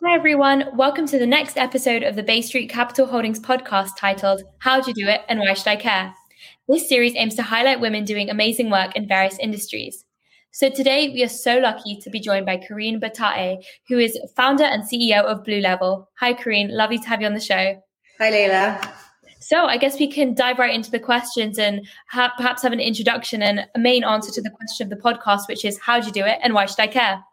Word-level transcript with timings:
Hi, 0.00 0.14
everyone. 0.14 0.76
Welcome 0.76 1.08
to 1.08 1.18
the 1.18 1.26
next 1.26 1.58
episode 1.58 2.04
of 2.04 2.14
the 2.14 2.22
Bay 2.22 2.40
Street 2.40 2.70
Capital 2.70 3.04
Holdings 3.04 3.40
podcast 3.40 3.96
titled 3.98 4.44
How'd 4.58 4.86
You 4.86 4.94
Do 4.94 5.08
It 5.08 5.22
and 5.28 5.40
Why 5.40 5.54
Should 5.54 5.66
I 5.66 5.74
Care? 5.74 6.14
This 6.68 6.88
series 6.88 7.14
aims 7.16 7.34
to 7.34 7.42
highlight 7.42 7.80
women 7.80 8.04
doing 8.04 8.30
amazing 8.30 8.70
work 8.70 8.94
in 8.94 9.08
various 9.08 9.36
industries. 9.40 10.04
So 10.52 10.70
today 10.70 11.08
we 11.08 11.24
are 11.24 11.28
so 11.28 11.58
lucky 11.58 11.98
to 12.00 12.10
be 12.10 12.20
joined 12.20 12.46
by 12.46 12.58
Karine 12.58 13.00
Batae, 13.00 13.60
who 13.88 13.98
is 13.98 14.16
founder 14.36 14.62
and 14.62 14.84
CEO 14.84 15.24
of 15.24 15.42
Blue 15.42 15.60
Level. 15.60 16.08
Hi, 16.20 16.32
Karine. 16.32 16.70
Lovely 16.70 16.98
to 16.98 17.08
have 17.08 17.20
you 17.20 17.26
on 17.26 17.34
the 17.34 17.40
show. 17.40 17.82
Hi, 18.20 18.30
Leila. 18.30 18.80
So 19.40 19.64
I 19.64 19.78
guess 19.78 19.98
we 19.98 20.06
can 20.06 20.32
dive 20.32 20.60
right 20.60 20.72
into 20.72 20.92
the 20.92 21.00
questions 21.00 21.58
and 21.58 21.84
ha- 22.08 22.32
perhaps 22.36 22.62
have 22.62 22.72
an 22.72 22.78
introduction 22.78 23.42
and 23.42 23.66
a 23.74 23.78
main 23.80 24.04
answer 24.04 24.30
to 24.30 24.42
the 24.42 24.50
question 24.50 24.86
of 24.86 24.90
the 24.90 25.02
podcast, 25.02 25.48
which 25.48 25.64
is 25.64 25.76
how 25.80 25.98
do 25.98 26.06
you 26.06 26.12
do 26.12 26.24
it 26.24 26.38
and 26.40 26.54
why 26.54 26.66
should 26.66 26.78
I 26.78 26.86
care? 26.86 27.24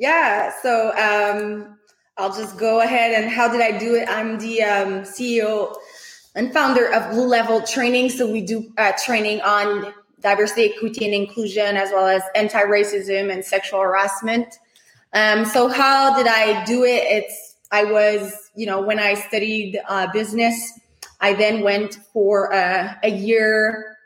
Yeah, 0.00 0.52
so 0.62 0.96
um, 0.96 1.76
I'll 2.16 2.34
just 2.34 2.58
go 2.58 2.80
ahead 2.80 3.12
and 3.12 3.30
how 3.30 3.50
did 3.50 3.60
I 3.60 3.78
do 3.78 3.94
it? 3.94 4.08
I'm 4.08 4.38
the 4.38 4.62
um, 4.62 5.02
CEO 5.02 5.74
and 6.34 6.52
founder 6.52 6.92
of 6.92 7.10
Blue 7.10 7.26
Level 7.26 7.62
Training. 7.62 8.10
So 8.10 8.30
we 8.30 8.42
do 8.42 8.72
uh, 8.76 8.92
training 9.02 9.40
on 9.40 9.92
diversity, 10.20 10.72
equity, 10.74 11.06
and 11.06 11.14
inclusion, 11.14 11.76
as 11.76 11.90
well 11.90 12.06
as 12.06 12.22
anti-racism 12.34 13.32
and 13.32 13.44
sexual 13.44 13.80
harassment. 13.80 14.58
Um, 15.12 15.44
so 15.44 15.68
how 15.68 16.16
did 16.16 16.26
I 16.26 16.64
do 16.64 16.84
it? 16.84 17.02
It's 17.04 17.56
I 17.72 17.84
was, 17.84 18.50
you 18.54 18.66
know, 18.66 18.80
when 18.82 18.98
I 18.98 19.14
studied 19.14 19.80
uh, 19.88 20.08
business, 20.12 20.78
I 21.20 21.34
then 21.34 21.62
went 21.62 21.94
for 22.12 22.52
uh, 22.52 22.94
a 23.02 23.10
year 23.10 23.96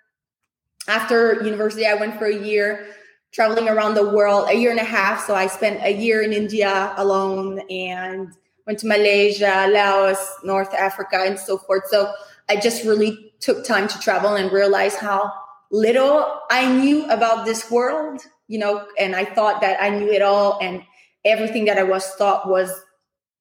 after 0.86 1.42
university. 1.42 1.86
I 1.86 1.94
went 1.94 2.18
for 2.18 2.26
a 2.26 2.36
year 2.36 2.86
traveling 3.34 3.68
around 3.68 3.94
the 3.94 4.08
world, 4.08 4.48
a 4.48 4.54
year 4.54 4.70
and 4.70 4.78
a 4.78 4.84
half. 4.84 5.26
So 5.26 5.34
I 5.34 5.48
spent 5.48 5.82
a 5.82 5.92
year 5.92 6.22
in 6.22 6.32
India 6.32 6.94
alone 6.96 7.60
and 7.68 8.32
went 8.64 8.78
to 8.78 8.86
Malaysia, 8.86 9.68
Laos, 9.68 10.24
North 10.44 10.72
Africa, 10.72 11.24
and 11.26 11.38
so 11.38 11.58
forth. 11.58 11.82
So 11.88 12.12
I 12.48 12.56
just 12.56 12.84
really 12.84 13.32
took 13.40 13.64
time 13.64 13.88
to 13.88 13.98
travel 13.98 14.34
and 14.36 14.52
realize 14.52 14.94
how 14.94 15.32
little 15.72 16.40
I 16.50 16.72
knew 16.72 17.04
about 17.10 17.44
this 17.44 17.68
world, 17.70 18.22
you 18.46 18.58
know, 18.60 18.86
and 19.00 19.16
I 19.16 19.24
thought 19.24 19.60
that 19.62 19.82
I 19.82 19.88
knew 19.90 20.10
it 20.12 20.22
all 20.22 20.58
and 20.62 20.84
everything 21.24 21.64
that 21.64 21.76
I 21.76 21.82
was 21.82 22.14
taught 22.16 22.48
was, 22.48 22.70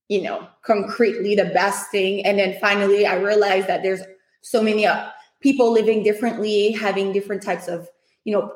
you 0.09 0.23
know, 0.23 0.47
concretely 0.63 1.35
the 1.35 1.45
best 1.45 1.91
thing. 1.91 2.25
And 2.25 2.39
then 2.39 2.57
finally 2.59 3.05
I 3.05 3.15
realized 3.15 3.67
that 3.67 3.83
there's 3.83 4.01
so 4.41 4.63
many 4.63 4.87
uh, 4.87 5.09
people 5.39 5.71
living 5.71 6.01
differently, 6.01 6.71
having 6.71 7.13
different 7.13 7.43
types 7.43 7.67
of, 7.67 7.87
you 8.23 8.33
know, 8.33 8.51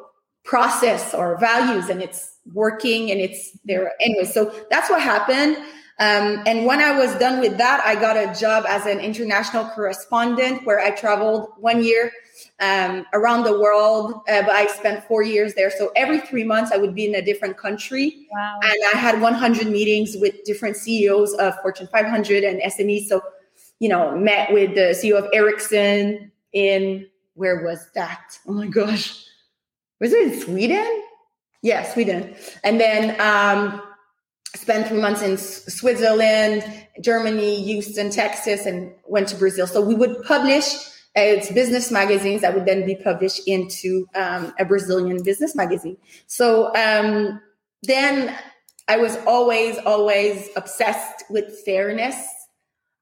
process 0.47 1.13
or 1.13 1.37
values 1.37 1.89
and 1.89 2.01
it's 2.01 2.37
working 2.53 3.11
and 3.11 3.19
it's 3.19 3.57
there. 3.65 3.91
Anyway 4.01 4.23
so 4.23 4.51
that's 4.71 4.89
what 4.89 5.01
happened. 5.01 5.57
Um, 5.99 6.43
and 6.45 6.67
when 6.67 6.79
i 6.79 6.95
was 6.95 7.15
done 7.15 7.39
with 7.39 7.57
that 7.57 7.81
i 7.83 7.95
got 7.95 8.15
a 8.15 8.39
job 8.39 8.65
as 8.69 8.85
an 8.85 8.99
international 8.99 9.65
correspondent 9.69 10.63
where 10.63 10.79
i 10.79 10.91
traveled 10.91 11.49
one 11.57 11.83
year 11.83 12.11
um, 12.59 13.03
around 13.13 13.45
the 13.45 13.59
world 13.59 14.13
uh, 14.29 14.43
but 14.43 14.51
i 14.51 14.67
spent 14.67 15.03
four 15.05 15.23
years 15.23 15.55
there. 15.55 15.71
So 15.71 15.91
every 15.95 16.19
three 16.19 16.43
months 16.43 16.71
i 16.71 16.77
would 16.77 16.93
be 16.93 17.07
in 17.07 17.15
a 17.15 17.21
different 17.23 17.57
country. 17.57 18.27
Wow. 18.31 18.59
and 18.61 18.79
i 18.93 18.97
had 18.97 19.19
100 19.19 19.67
meetings 19.67 20.15
with 20.15 20.35
different 20.45 20.77
ceos 20.77 21.33
of 21.33 21.59
fortune 21.63 21.87
500 21.91 22.43
and 22.43 22.61
smes 22.73 23.07
so 23.07 23.23
you 23.79 23.89
know 23.89 24.15
met 24.15 24.53
with 24.53 24.75
the 24.75 24.93
ceo 24.99 25.17
of 25.17 25.25
ericsson 25.33 26.31
in 26.53 27.07
where 27.33 27.63
was 27.63 27.87
that? 27.93 28.39
Oh 28.47 28.53
my 28.53 28.67
gosh 28.67 29.26
was 29.99 30.13
it 30.13 30.33
in 30.33 30.39
Sweden? 30.39 31.03
Yeah, 31.61 31.83
Sweden. 31.91 32.35
And 32.63 32.79
then 32.79 33.19
um, 33.19 33.81
spent 34.55 34.87
three 34.87 35.01
months 35.01 35.21
in 35.21 35.37
Switzerland, 35.37 36.63
Germany, 37.01 37.63
Houston, 37.63 38.09
Texas, 38.09 38.65
and 38.65 38.93
went 39.05 39.27
to 39.29 39.35
Brazil. 39.35 39.67
So 39.67 39.81
we 39.81 39.95
would 39.95 40.23
publish 40.23 40.65
uh, 41.17 41.21
it's 41.21 41.51
business 41.51 41.89
magazines 41.89 42.41
that 42.41 42.53
would 42.53 42.67
then 42.67 42.85
be 42.85 42.95
published 42.95 43.41
into 43.47 44.07
um, 44.13 44.53
a 44.59 44.65
Brazilian 44.65 45.23
business 45.23 45.55
magazine. 45.55 45.97
So 46.27 46.67
um, 46.75 47.41
then 47.81 48.37
I 48.87 48.97
was 48.97 49.17
always, 49.25 49.79
always 49.79 50.47
obsessed 50.55 51.23
with 51.31 51.59
fairness, 51.65 52.15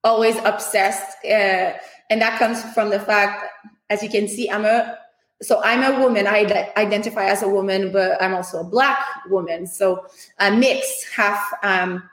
always 0.02 0.38
obsessed. 0.46 1.18
Uh, 1.26 1.74
and 2.10 2.22
that 2.22 2.40
comes 2.40 2.64
from 2.74 2.90
the 2.90 3.02
fact, 3.02 3.52
as 3.90 4.02
you 4.02 4.10
can 4.10 4.30
see, 4.30 4.50
I'm 4.50 4.64
a 4.64 4.98
so 5.42 5.62
I'm 5.64 5.84
a 5.84 6.00
woman. 6.00 6.28
I 6.28 6.72
identify 6.78 7.26
as 7.26 7.44
a 7.44 7.50
woman, 7.50 7.92
but 7.92 8.22
I'm 8.22 8.34
also 8.34 8.62
a 8.62 8.64
black 8.64 9.00
woman. 9.30 9.68
So 9.68 10.06
a 10.40 10.52
mix, 10.56 11.04
half 11.14 11.42
um, 11.64 12.04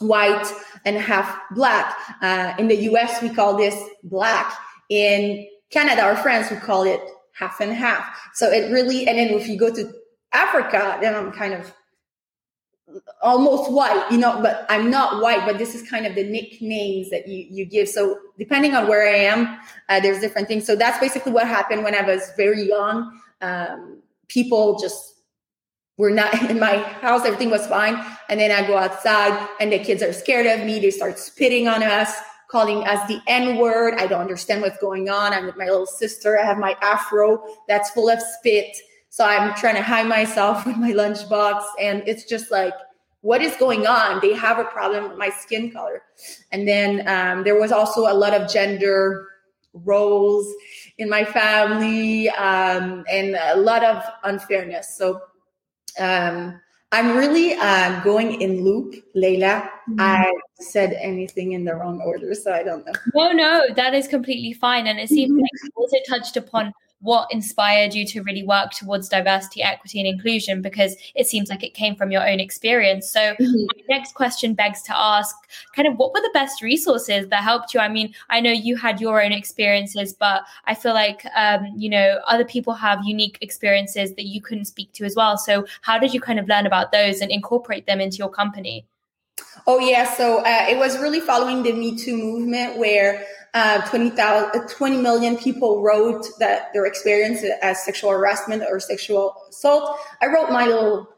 white 0.00 0.46
and 0.84 0.96
half 0.96 1.38
black. 1.52 1.96
Uh, 2.20 2.54
in 2.58 2.68
the 2.68 2.76
US, 2.90 3.22
we 3.22 3.30
call 3.30 3.56
this 3.56 3.76
black. 4.04 4.52
In 4.88 5.46
Canada 5.70 6.06
or 6.06 6.16
France, 6.16 6.50
we 6.50 6.56
call 6.58 6.84
it 6.84 7.00
half 7.34 7.60
and 7.60 7.72
half. 7.72 8.06
So 8.34 8.50
it 8.50 8.70
really, 8.70 9.08
and 9.08 9.18
then 9.18 9.30
if 9.30 9.48
you 9.48 9.56
go 9.56 9.72
to 9.74 9.90
Africa, 10.32 10.98
then 11.00 11.14
I'm 11.14 11.32
kind 11.32 11.54
of 11.54 11.72
almost 13.22 13.70
white, 13.70 14.06
you 14.10 14.18
know, 14.18 14.40
but 14.42 14.66
I'm 14.68 14.90
not 14.90 15.22
white, 15.22 15.46
but 15.46 15.58
this 15.58 15.74
is 15.74 15.88
kind 15.88 16.06
of 16.06 16.14
the 16.14 16.24
nicknames 16.24 17.10
that 17.10 17.28
you, 17.28 17.46
you 17.50 17.64
give. 17.64 17.88
So 17.88 18.18
depending 18.38 18.74
on 18.74 18.88
where 18.88 19.08
I 19.08 19.18
am, 19.18 19.58
uh, 19.88 20.00
there's 20.00 20.20
different 20.20 20.48
things. 20.48 20.66
So 20.66 20.76
that's 20.76 20.98
basically 20.98 21.32
what 21.32 21.46
happened 21.46 21.84
when 21.84 21.94
I 21.94 22.02
was 22.02 22.32
very 22.36 22.62
young. 22.62 23.20
Um, 23.40 24.02
people 24.28 24.78
just 24.78 25.12
were 25.98 26.10
not 26.10 26.34
in 26.50 26.58
my 26.58 26.76
house. 26.76 27.24
Everything 27.24 27.50
was 27.50 27.66
fine. 27.66 28.04
And 28.28 28.40
then 28.40 28.50
I 28.50 28.66
go 28.66 28.76
outside 28.76 29.48
and 29.60 29.72
the 29.72 29.78
kids 29.78 30.02
are 30.02 30.12
scared 30.12 30.46
of 30.46 30.66
me. 30.66 30.80
They 30.80 30.90
start 30.90 31.18
spitting 31.18 31.68
on 31.68 31.82
us, 31.82 32.12
calling 32.50 32.84
us 32.84 33.06
the 33.08 33.20
N 33.26 33.58
word. 33.58 33.94
I 33.98 34.06
don't 34.06 34.20
understand 34.20 34.62
what's 34.62 34.78
going 34.78 35.08
on. 35.08 35.32
I'm 35.32 35.46
with 35.46 35.56
my 35.56 35.66
little 35.66 35.86
sister. 35.86 36.38
I 36.38 36.44
have 36.44 36.58
my 36.58 36.76
afro 36.82 37.42
that's 37.68 37.90
full 37.90 38.08
of 38.08 38.20
spit. 38.20 38.76
So 39.12 39.26
I'm 39.26 39.54
trying 39.56 39.74
to 39.74 39.82
hide 39.82 40.06
myself 40.06 40.64
with 40.66 40.78
my 40.78 40.92
lunchbox. 40.92 41.62
And 41.78 42.02
it's 42.06 42.24
just 42.24 42.50
like, 42.50 42.72
what 43.20 43.42
is 43.42 43.54
going 43.56 43.86
on? 43.86 44.20
They 44.22 44.32
have 44.32 44.58
a 44.58 44.64
problem 44.64 45.10
with 45.10 45.18
my 45.18 45.28
skin 45.28 45.70
color. 45.70 46.02
And 46.50 46.66
then 46.66 47.06
um, 47.06 47.44
there 47.44 47.60
was 47.60 47.72
also 47.72 48.10
a 48.10 48.14
lot 48.14 48.32
of 48.32 48.50
gender 48.50 49.28
roles 49.74 50.50
in 50.96 51.10
my 51.10 51.26
family 51.26 52.30
um, 52.30 53.04
and 53.10 53.36
a 53.38 53.56
lot 53.56 53.84
of 53.84 54.02
unfairness. 54.24 54.96
So 54.96 55.20
um, 56.00 56.58
I'm 56.90 57.14
really 57.14 57.52
uh, 57.52 58.02
going 58.02 58.40
in 58.40 58.64
loop, 58.64 58.94
Leila. 59.14 59.70
Mm-hmm. 59.90 60.00
I 60.00 60.32
said 60.58 60.94
anything 60.98 61.52
in 61.52 61.66
the 61.66 61.74
wrong 61.74 62.00
order, 62.00 62.34
so 62.34 62.50
I 62.50 62.62
don't 62.62 62.84
know. 62.86 62.92
No, 63.14 63.32
no, 63.32 63.74
that 63.74 63.92
is 63.94 64.08
completely 64.08 64.54
fine. 64.54 64.86
And 64.86 64.98
it 64.98 65.10
seems 65.10 65.32
mm-hmm. 65.32 65.40
like 65.42 65.50
you 65.64 65.70
also 65.76 65.96
touched 66.08 66.38
upon 66.38 66.72
what 67.02 67.28
inspired 67.32 67.94
you 67.94 68.06
to 68.06 68.22
really 68.22 68.44
work 68.44 68.70
towards 68.70 69.08
diversity, 69.08 69.62
equity, 69.62 69.98
and 69.98 70.08
inclusion? 70.08 70.62
Because 70.62 70.96
it 71.14 71.26
seems 71.26 71.50
like 71.50 71.62
it 71.62 71.74
came 71.74 71.94
from 71.96 72.10
your 72.10 72.26
own 72.26 72.40
experience. 72.40 73.10
So, 73.10 73.20
mm-hmm. 73.20 73.42
my 73.44 73.96
next 73.96 74.14
question 74.14 74.54
begs 74.54 74.82
to 74.82 74.96
ask 74.96 75.36
kind 75.74 75.86
of 75.88 75.96
what 75.96 76.12
were 76.14 76.20
the 76.20 76.30
best 76.32 76.62
resources 76.62 77.28
that 77.28 77.42
helped 77.42 77.74
you? 77.74 77.80
I 77.80 77.88
mean, 77.88 78.14
I 78.30 78.40
know 78.40 78.52
you 78.52 78.76
had 78.76 79.00
your 79.00 79.22
own 79.22 79.32
experiences, 79.32 80.12
but 80.12 80.42
I 80.64 80.74
feel 80.74 80.94
like, 80.94 81.26
um, 81.36 81.66
you 81.76 81.90
know, 81.90 82.20
other 82.26 82.44
people 82.44 82.72
have 82.74 83.00
unique 83.04 83.38
experiences 83.40 84.14
that 84.14 84.26
you 84.26 84.40
couldn't 84.40 84.66
speak 84.66 84.92
to 84.92 85.04
as 85.04 85.16
well. 85.16 85.36
So, 85.36 85.66
how 85.82 85.98
did 85.98 86.14
you 86.14 86.20
kind 86.20 86.38
of 86.38 86.48
learn 86.48 86.66
about 86.66 86.92
those 86.92 87.20
and 87.20 87.30
incorporate 87.30 87.86
them 87.86 88.00
into 88.00 88.18
your 88.18 88.30
company? 88.30 88.86
Oh, 89.66 89.78
yeah. 89.78 90.04
So, 90.14 90.38
uh, 90.38 90.66
it 90.68 90.78
was 90.78 90.98
really 90.98 91.20
following 91.20 91.62
the 91.62 91.72
Me 91.72 91.96
Too 91.96 92.16
movement 92.16 92.78
where 92.78 93.24
uh, 93.54 93.82
20, 93.88 94.12
20 94.68 94.96
million 94.98 95.36
people 95.36 95.82
wrote 95.82 96.26
that 96.38 96.72
their 96.72 96.86
experience 96.86 97.44
as 97.60 97.84
sexual 97.84 98.10
harassment 98.10 98.62
or 98.68 98.80
sexual 98.80 99.34
assault. 99.50 99.98
I 100.22 100.26
wrote 100.26 100.50
my 100.50 100.66
little 100.66 101.08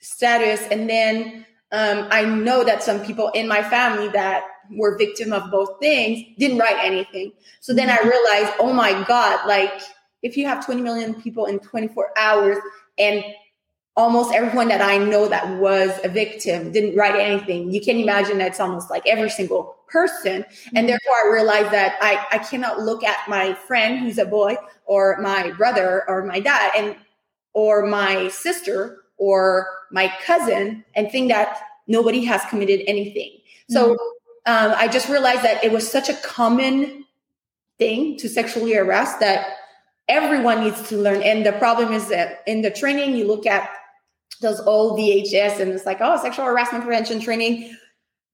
status, 0.00 0.62
and 0.70 0.88
then 0.88 1.44
um, 1.72 2.08
I 2.10 2.24
know 2.24 2.64
that 2.64 2.82
some 2.82 3.04
people 3.04 3.28
in 3.34 3.46
my 3.46 3.62
family 3.62 4.08
that 4.08 4.44
were 4.70 4.96
victim 4.96 5.32
of 5.32 5.50
both 5.50 5.78
things 5.80 6.24
didn't 6.38 6.58
write 6.58 6.78
anything. 6.82 7.32
So 7.60 7.74
then 7.74 7.90
I 7.90 7.98
realized, 7.98 8.56
oh 8.58 8.72
my 8.72 9.04
God, 9.06 9.46
like 9.46 9.72
if 10.22 10.36
you 10.36 10.46
have 10.46 10.64
20 10.64 10.80
million 10.80 11.14
people 11.20 11.46
in 11.46 11.58
24 11.58 12.10
hours 12.16 12.58
and 12.98 13.22
almost 13.96 14.34
everyone 14.34 14.68
that 14.68 14.82
I 14.82 14.98
know 14.98 15.28
that 15.28 15.58
was 15.58 15.90
a 16.04 16.08
victim 16.08 16.72
didn't 16.72 16.96
write 16.96 17.14
anything. 17.14 17.70
You 17.70 17.80
can 17.80 17.96
imagine 17.98 18.38
that's 18.38 18.60
almost 18.60 18.90
like 18.90 19.06
every 19.06 19.30
single 19.30 19.75
person. 19.88 20.36
And 20.36 20.44
mm-hmm. 20.44 20.86
therefore 20.86 21.14
I 21.24 21.30
realized 21.32 21.70
that 21.72 21.96
I, 22.00 22.26
I 22.30 22.38
cannot 22.38 22.80
look 22.80 23.04
at 23.04 23.28
my 23.28 23.54
friend 23.54 23.98
who's 23.98 24.18
a 24.18 24.24
boy 24.24 24.56
or 24.84 25.18
my 25.20 25.52
brother 25.52 26.04
or 26.08 26.24
my 26.24 26.40
dad 26.40 26.72
and 26.76 26.96
or 27.52 27.86
my 27.86 28.28
sister 28.28 29.04
or 29.16 29.66
my 29.90 30.12
cousin 30.24 30.84
and 30.94 31.10
think 31.10 31.30
that 31.30 31.58
nobody 31.86 32.24
has 32.24 32.44
committed 32.50 32.82
anything. 32.86 33.38
So 33.70 33.94
mm-hmm. 33.94 34.52
um, 34.52 34.74
I 34.76 34.88
just 34.88 35.08
realized 35.08 35.42
that 35.42 35.64
it 35.64 35.72
was 35.72 35.90
such 35.90 36.08
a 36.08 36.14
common 36.14 37.04
thing 37.78 38.16
to 38.18 38.28
sexually 38.28 38.72
harass 38.74 39.16
that 39.18 39.56
everyone 40.08 40.64
needs 40.64 40.88
to 40.88 40.96
learn. 40.96 41.22
And 41.22 41.44
the 41.44 41.52
problem 41.52 41.92
is 41.92 42.08
that 42.08 42.42
in 42.46 42.62
the 42.62 42.70
training, 42.70 43.16
you 43.16 43.26
look 43.26 43.46
at 43.46 43.70
those 44.40 44.60
old 44.60 44.98
VHS 44.98 45.60
and 45.60 45.72
it's 45.72 45.86
like, 45.86 45.98
oh, 46.00 46.20
sexual 46.20 46.44
harassment 46.44 46.84
prevention 46.84 47.20
training. 47.20 47.74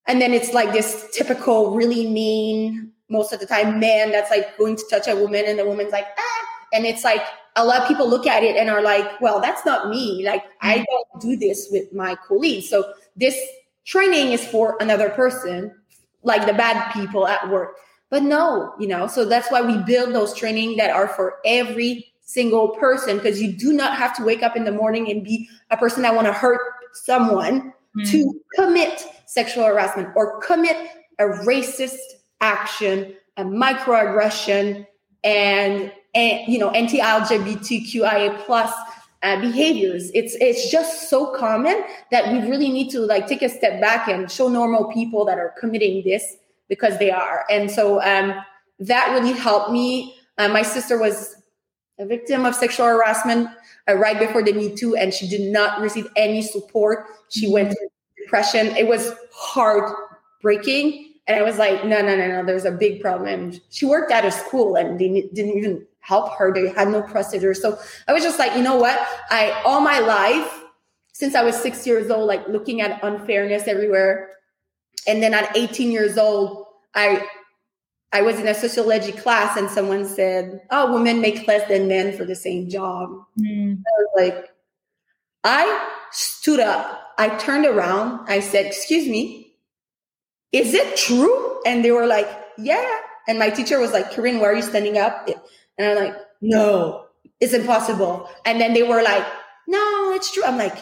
And 0.06 0.20
then 0.20 0.32
it's 0.32 0.52
like 0.52 0.72
this 0.72 1.08
typical 1.12 1.74
really 1.74 2.08
mean 2.08 2.90
most 3.08 3.32
of 3.32 3.40
the 3.40 3.46
time 3.46 3.78
man 3.78 4.10
that's 4.10 4.30
like 4.30 4.56
going 4.58 4.76
to 4.76 4.84
touch 4.90 5.06
a 5.08 5.16
woman 5.16 5.44
and 5.46 5.58
the 5.58 5.64
woman's 5.64 5.92
like 5.92 6.06
ah 6.18 6.46
and 6.72 6.86
it's 6.86 7.04
like 7.04 7.22
a 7.56 7.64
lot 7.64 7.82
of 7.82 7.88
people 7.88 8.08
look 8.08 8.26
at 8.26 8.42
it 8.42 8.56
and 8.56 8.70
are 8.70 8.82
like 8.82 9.20
well 9.20 9.40
that's 9.40 9.64
not 9.64 9.88
me 9.88 10.24
like 10.24 10.44
i 10.60 10.76
mm-hmm. 10.76 10.84
don't 10.90 11.22
do 11.22 11.36
this 11.36 11.68
with 11.70 11.92
my 11.92 12.16
colleagues 12.26 12.68
so 12.68 12.92
this 13.16 13.38
training 13.84 14.32
is 14.32 14.44
for 14.46 14.76
another 14.80 15.10
person 15.10 15.74
like 16.22 16.46
the 16.46 16.54
bad 16.54 16.92
people 16.92 17.26
at 17.26 17.48
work 17.50 17.76
but 18.10 18.22
no 18.22 18.72
you 18.78 18.86
know 18.86 19.06
so 19.06 19.24
that's 19.24 19.50
why 19.50 19.60
we 19.60 19.76
build 19.84 20.14
those 20.14 20.34
training 20.34 20.76
that 20.76 20.90
are 20.90 21.08
for 21.08 21.38
every 21.44 22.12
single 22.22 22.70
person 22.70 23.16
because 23.16 23.42
you 23.42 23.52
do 23.52 23.72
not 23.72 23.96
have 23.96 24.16
to 24.16 24.24
wake 24.24 24.42
up 24.42 24.56
in 24.56 24.64
the 24.64 24.72
morning 24.72 25.10
and 25.10 25.24
be 25.24 25.48
a 25.70 25.76
person 25.76 26.02
that 26.02 26.14
want 26.14 26.26
to 26.26 26.32
hurt 26.32 26.60
someone 26.94 27.72
mm. 27.96 28.10
to 28.10 28.40
commit 28.54 29.04
sexual 29.32 29.64
harassment 29.64 30.08
or 30.14 30.40
commit 30.40 30.76
a 31.18 31.24
racist 31.24 31.96
action, 32.42 33.14
a 33.38 33.44
microaggression, 33.44 34.86
and, 35.24 35.92
and 36.14 36.52
you 36.52 36.58
know 36.58 36.70
anti-LGBTQIA 36.70 38.44
plus 38.44 38.72
uh, 39.22 39.40
behaviors. 39.40 40.10
It's 40.14 40.34
it's 40.40 40.70
just 40.70 41.08
so 41.08 41.34
common 41.34 41.82
that 42.10 42.30
we 42.32 42.40
really 42.48 42.68
need 42.68 42.90
to 42.90 43.00
like 43.00 43.26
take 43.26 43.42
a 43.42 43.48
step 43.48 43.80
back 43.80 44.08
and 44.08 44.30
show 44.30 44.48
normal 44.48 44.92
people 44.92 45.24
that 45.26 45.38
are 45.38 45.54
committing 45.58 46.02
this 46.04 46.36
because 46.68 46.98
they 46.98 47.10
are. 47.10 47.44
And 47.50 47.70
so 47.70 48.02
um, 48.02 48.34
that 48.80 49.12
really 49.12 49.32
helped 49.32 49.70
me. 49.70 50.16
Uh, 50.36 50.48
my 50.48 50.62
sister 50.62 50.98
was 50.98 51.36
a 51.98 52.06
victim 52.06 52.44
of 52.44 52.54
sexual 52.54 52.86
harassment 52.86 53.48
uh, 53.88 53.94
right 53.94 54.18
before 54.18 54.42
the 54.42 54.52
Me 54.52 54.74
Too, 54.74 54.96
and 54.96 55.14
she 55.14 55.28
did 55.28 55.52
not 55.52 55.80
receive 55.80 56.08
any 56.16 56.42
support. 56.42 57.06
She 57.30 57.50
went 57.50 57.68
through 57.68 57.88
depression. 58.22 58.68
It 58.76 58.86
was 58.86 59.12
heartbreaking. 59.32 61.14
And 61.26 61.38
I 61.38 61.42
was 61.42 61.58
like, 61.58 61.84
no, 61.84 62.02
no, 62.02 62.16
no, 62.16 62.26
no, 62.28 62.44
there's 62.44 62.64
a 62.64 62.72
big 62.72 63.00
problem. 63.00 63.52
she 63.70 63.86
worked 63.86 64.10
out 64.10 64.24
of 64.24 64.32
school 64.32 64.76
and 64.76 64.98
they 64.98 65.28
didn't 65.32 65.56
even 65.56 65.86
help 66.00 66.32
her. 66.36 66.52
They 66.52 66.68
had 66.70 66.88
no 66.88 67.02
procedure. 67.02 67.54
So 67.54 67.78
I 68.08 68.12
was 68.12 68.22
just 68.22 68.38
like, 68.38 68.56
you 68.56 68.62
know 68.62 68.76
what? 68.76 68.98
I, 69.30 69.62
all 69.64 69.80
my 69.80 70.00
life, 70.00 70.64
since 71.12 71.34
I 71.34 71.44
was 71.44 71.56
six 71.56 71.86
years 71.86 72.10
old, 72.10 72.26
like 72.26 72.46
looking 72.48 72.80
at 72.80 73.02
unfairness 73.04 73.68
everywhere. 73.68 74.30
And 75.06 75.22
then 75.22 75.32
at 75.32 75.56
18 75.56 75.90
years 75.90 76.18
old, 76.18 76.66
I 76.94 77.26
I 78.14 78.20
was 78.20 78.38
in 78.38 78.46
a 78.46 78.54
sociology 78.54 79.12
class 79.12 79.56
and 79.56 79.70
someone 79.70 80.04
said, 80.04 80.60
"Oh, 80.70 80.92
women 80.92 81.22
make 81.22 81.46
less 81.48 81.66
than 81.66 81.88
men 81.88 82.14
for 82.14 82.26
the 82.26 82.34
same 82.34 82.68
job." 82.68 83.10
Mm. 83.40 83.78
I 83.78 84.02
was 84.02 84.08
like, 84.16 84.50
I 85.44 85.88
stood 86.12 86.60
up, 86.60 87.14
I 87.18 87.30
turned 87.38 87.66
around, 87.66 88.28
I 88.28 88.40
said, 88.40 88.66
"Excuse 88.66 89.08
me, 89.08 89.54
is 90.52 90.74
it 90.74 90.96
true?" 90.96 91.60
And 91.66 91.84
they 91.84 91.90
were 91.90 92.06
like, 92.06 92.28
"Yeah." 92.58 92.98
And 93.28 93.38
my 93.38 93.50
teacher 93.50 93.78
was 93.78 93.92
like, 93.92 94.10
"Corinne, 94.12 94.40
why 94.40 94.46
are 94.46 94.54
you 94.56 94.62
standing 94.62 94.98
up?" 94.98 95.28
And 95.78 95.86
I'm 95.88 95.96
like, 96.06 96.16
"No, 96.40 97.06
it's 97.40 97.52
impossible." 97.54 98.28
And 98.44 98.60
then 98.60 98.74
they 98.74 98.82
were 98.82 99.02
like, 99.02 99.24
"No, 99.68 100.12
it's 100.14 100.32
true." 100.32 100.44
I'm 100.44 100.58
like, 100.58 100.76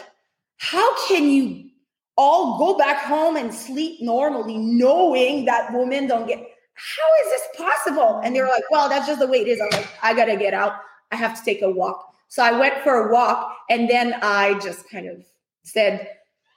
"How 0.57 1.07
can 1.07 1.29
you 1.29 1.69
all 2.17 2.57
go 2.57 2.77
back 2.77 3.03
home 3.03 3.37
and 3.37 3.53
sleep 3.53 4.01
normally, 4.01 4.57
knowing 4.57 5.45
that 5.45 5.73
women 5.73 6.07
don't 6.07 6.27
get?" 6.27 6.47
how 6.73 7.25
is 7.25 7.31
this 7.31 7.47
possible? 7.57 8.21
And 8.23 8.35
they 8.35 8.41
were 8.41 8.47
like, 8.47 8.63
well, 8.71 8.89
that's 8.89 9.05
just 9.07 9.19
the 9.19 9.27
way 9.27 9.39
it 9.41 9.47
is. 9.47 9.61
I'm 9.61 9.69
like, 9.71 9.87
I 10.01 10.13
gotta 10.13 10.35
get 10.35 10.53
out. 10.53 10.73
I 11.11 11.15
have 11.15 11.37
to 11.37 11.43
take 11.43 11.61
a 11.61 11.69
walk. 11.69 12.10
So 12.31 12.41
I 12.41 12.57
went 12.57 12.77
for 12.81 13.09
a 13.09 13.11
walk 13.11 13.57
and 13.69 13.89
then 13.89 14.15
I 14.21 14.57
just 14.59 14.89
kind 14.89 15.05
of 15.05 15.17
said, 15.63 16.07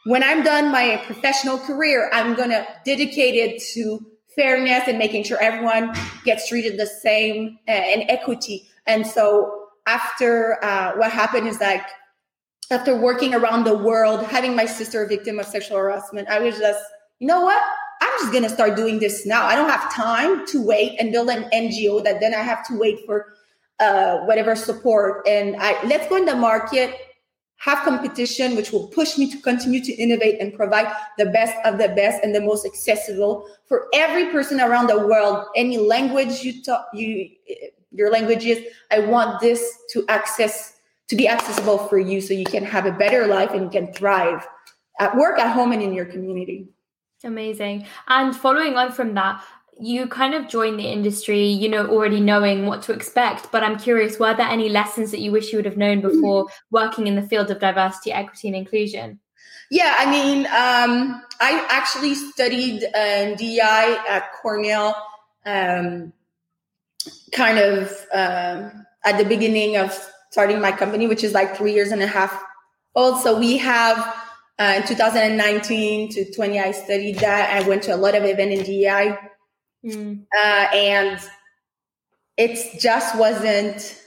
when 0.05 0.23
I'm 0.23 0.45
done 0.45 0.71
my 0.71 1.03
professional 1.05 1.59
career, 1.59 2.09
I'm 2.13 2.37
gonna 2.37 2.65
dedicate 2.85 3.35
it 3.35 3.61
to 3.73 3.99
fairness 4.37 4.85
and 4.87 4.99
making 4.99 5.25
sure 5.25 5.37
everyone 5.43 5.93
gets 6.25 6.49
treated 6.49 6.79
the 6.79 6.87
same 6.87 7.59
and 7.67 8.05
equity. 8.09 8.69
And 8.87 9.05
so 9.05 9.67
after 9.85 10.65
uh, 10.65 10.93
what 10.93 11.11
happened 11.11 11.49
is 11.49 11.61
like 11.61 11.85
after 12.71 12.97
working 12.97 13.35
around 13.35 13.65
the 13.65 13.77
world, 13.77 14.25
having 14.27 14.55
my 14.55 14.67
sister 14.67 15.03
a 15.03 15.09
victim 15.09 15.41
of 15.41 15.47
sexual 15.47 15.79
harassment, 15.79 16.29
I 16.29 16.39
was 16.39 16.57
just, 16.57 16.85
you 17.19 17.27
know 17.27 17.41
what? 17.41 17.61
I'm 18.01 18.13
just 18.21 18.31
going 18.31 18.45
to 18.45 18.49
start 18.49 18.77
doing 18.77 19.01
this 19.01 19.27
now. 19.27 19.45
I 19.45 19.57
don't 19.57 19.69
have 19.69 19.93
time 19.93 20.47
to 20.47 20.65
wait 20.65 21.01
and 21.01 21.11
build 21.11 21.31
an 21.31 21.51
NGO 21.51 22.05
that 22.05 22.21
then 22.21 22.33
I 22.33 22.43
have 22.43 22.65
to 22.69 22.79
wait 22.79 23.01
for 23.07 23.35
uh, 23.81 24.19
whatever 24.21 24.55
support. 24.57 25.27
And 25.27 25.57
I 25.59 25.83
let's 25.87 26.09
go 26.09 26.17
in 26.17 26.25
the 26.25 26.37
market, 26.37 26.95
have 27.57 27.85
competition, 27.85 28.57
which 28.57 28.73
will 28.73 28.89
push 28.89 29.17
me 29.19 29.31
to 29.31 29.39
continue 29.39 29.83
to 29.83 29.93
innovate 29.93 30.41
and 30.41 30.55
provide 30.55 30.93
the 31.19 31.27
best 31.27 31.55
of 31.65 31.79
the 31.79 31.89
best 31.89 32.23
and 32.23 32.35
the 32.35 32.41
most 32.41 32.67
accessible 32.67 33.49
for 33.67 33.89
every 33.95 34.27
person 34.27 34.61
around 34.61 34.89
the 34.89 34.99
world. 35.07 35.47
Any 35.57 35.79
language 35.79 36.43
you 36.43 36.63
talk, 36.63 36.87
you 36.93 37.31
your 37.93 38.11
language 38.11 38.45
is. 38.45 38.65
I 38.91 39.01
want 39.01 39.41
this 39.41 39.63
to 39.91 40.05
access 40.09 40.77
to 41.09 41.17
be 41.17 41.29
accessible 41.29 41.79
for 41.79 41.99
you, 41.99 42.21
so 42.21 42.35
you 42.35 42.45
can 42.45 42.65
have 42.65 42.87
a 42.87 42.93
better 42.93 43.27
life 43.27 43.51
and 43.51 43.71
can 43.71 43.93
thrive 43.93 44.47
at 45.01 45.17
work, 45.17 45.39
at 45.39 45.53
home, 45.53 45.73
and 45.73 45.83
in 45.83 45.93
your 45.93 46.07
community. 46.07 46.69
Amazing. 47.25 47.87
And 48.09 48.37
following 48.37 48.77
on 48.77 48.93
from 48.93 49.15
that, 49.15 49.43
you 49.81 50.07
kind 50.07 50.35
of 50.35 50.49
joined 50.49 50.79
the 50.79 50.87
industry, 50.87 51.45
you 51.45 51.69
know, 51.69 51.87
already 51.87 52.21
knowing 52.21 52.67
what 52.67 52.83
to 52.83 52.93
expect. 52.93 53.51
But 53.51 53.63
I'm 53.63 53.79
curious, 53.79 54.19
were 54.19 54.35
there 54.35 54.49
any 54.49 54.69
lessons 54.69 55.11
that 55.11 55.21
you 55.21 55.33
wish 55.33 55.53
you 55.53 55.59
would 55.59 55.65
have 55.65 55.77
known 55.77 56.01
before 56.01 56.47
working 56.71 57.07
in 57.07 57.17
the 57.17 57.23
field 57.23 57.51
of 57.51 57.61
diversity, 57.61 58.13
equity, 58.13 58.49
and 58.49 58.57
inclusion? 58.57 59.21
Yeah, 59.71 59.95
I 59.99 60.11
mean, 60.11 60.47
um, 60.47 61.23
I 61.41 61.67
actually 61.71 62.15
studied 62.15 62.85
uh, 62.85 63.35
DEI 63.35 63.99
at 64.09 64.33
Cornell, 64.41 64.95
um, 65.47 66.13
kind 67.33 67.59
of 67.59 68.07
uh, 68.13 68.71
at 69.05 69.19
the 69.19 69.25
beginning 69.25 69.77
of 69.77 69.99
starting 70.31 70.61
my 70.61 70.73
company, 70.73 71.07
which 71.07 71.25
is 71.25 71.33
like 71.33 71.57
three 71.57 71.73
years 71.73 71.93
and 71.93 72.03
a 72.03 72.07
half 72.07 72.43
old. 72.95 73.21
So 73.23 73.39
we 73.39 73.57
have 73.59 73.99
uh, 74.59 74.75
in 74.77 74.87
2019 74.87 76.11
to 76.11 76.33
20, 76.33 76.61
I 76.61 76.71
studied 76.71 77.19
that. 77.19 77.51
I 77.51 77.67
went 77.67 77.83
to 77.85 77.95
a 77.95 77.97
lot 77.97 78.15
of 78.15 78.25
event 78.25 78.53
in 78.53 78.63
DEI. 78.63 79.19
Mm. 79.85 80.27
Uh, 80.37 80.67
and 80.75 81.21
it 82.37 82.81
just 82.81 83.17
wasn't, 83.19 84.01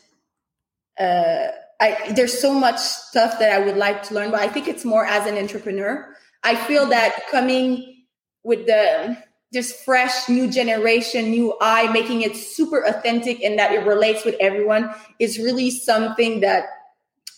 uh, 0.99 1.47
I, 1.79 2.11
there's 2.15 2.39
so 2.39 2.53
much 2.53 2.79
stuff 2.79 3.39
that 3.39 3.51
I 3.51 3.63
would 3.63 3.77
like 3.77 4.03
to 4.03 4.13
learn, 4.15 4.31
but 4.31 4.39
I 4.39 4.47
think 4.47 4.67
it's 4.67 4.83
more 4.83 5.05
as 5.05 5.27
an 5.27 5.37
entrepreneur. 5.37 6.15
I 6.43 6.55
feel 6.55 6.87
that 6.87 7.27
coming 7.29 8.05
with 8.43 8.65
the 8.65 9.17
this 9.51 9.81
fresh 9.83 10.27
new 10.27 10.49
generation, 10.49 11.29
new 11.29 11.55
eye, 11.61 11.89
making 11.91 12.21
it 12.21 12.35
super 12.35 12.81
authentic 12.81 13.41
and 13.41 13.57
that 13.57 13.71
it 13.71 13.85
relates 13.87 14.25
with 14.25 14.35
everyone 14.41 14.93
is 15.19 15.39
really 15.39 15.71
something 15.71 16.41
that 16.41 16.65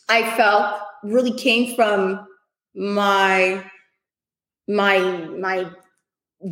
I 0.08 0.36
felt 0.36 0.82
really 1.04 1.34
came 1.34 1.76
from 1.76 2.28
my 2.74 3.64
my 4.68 5.00
my 5.40 5.70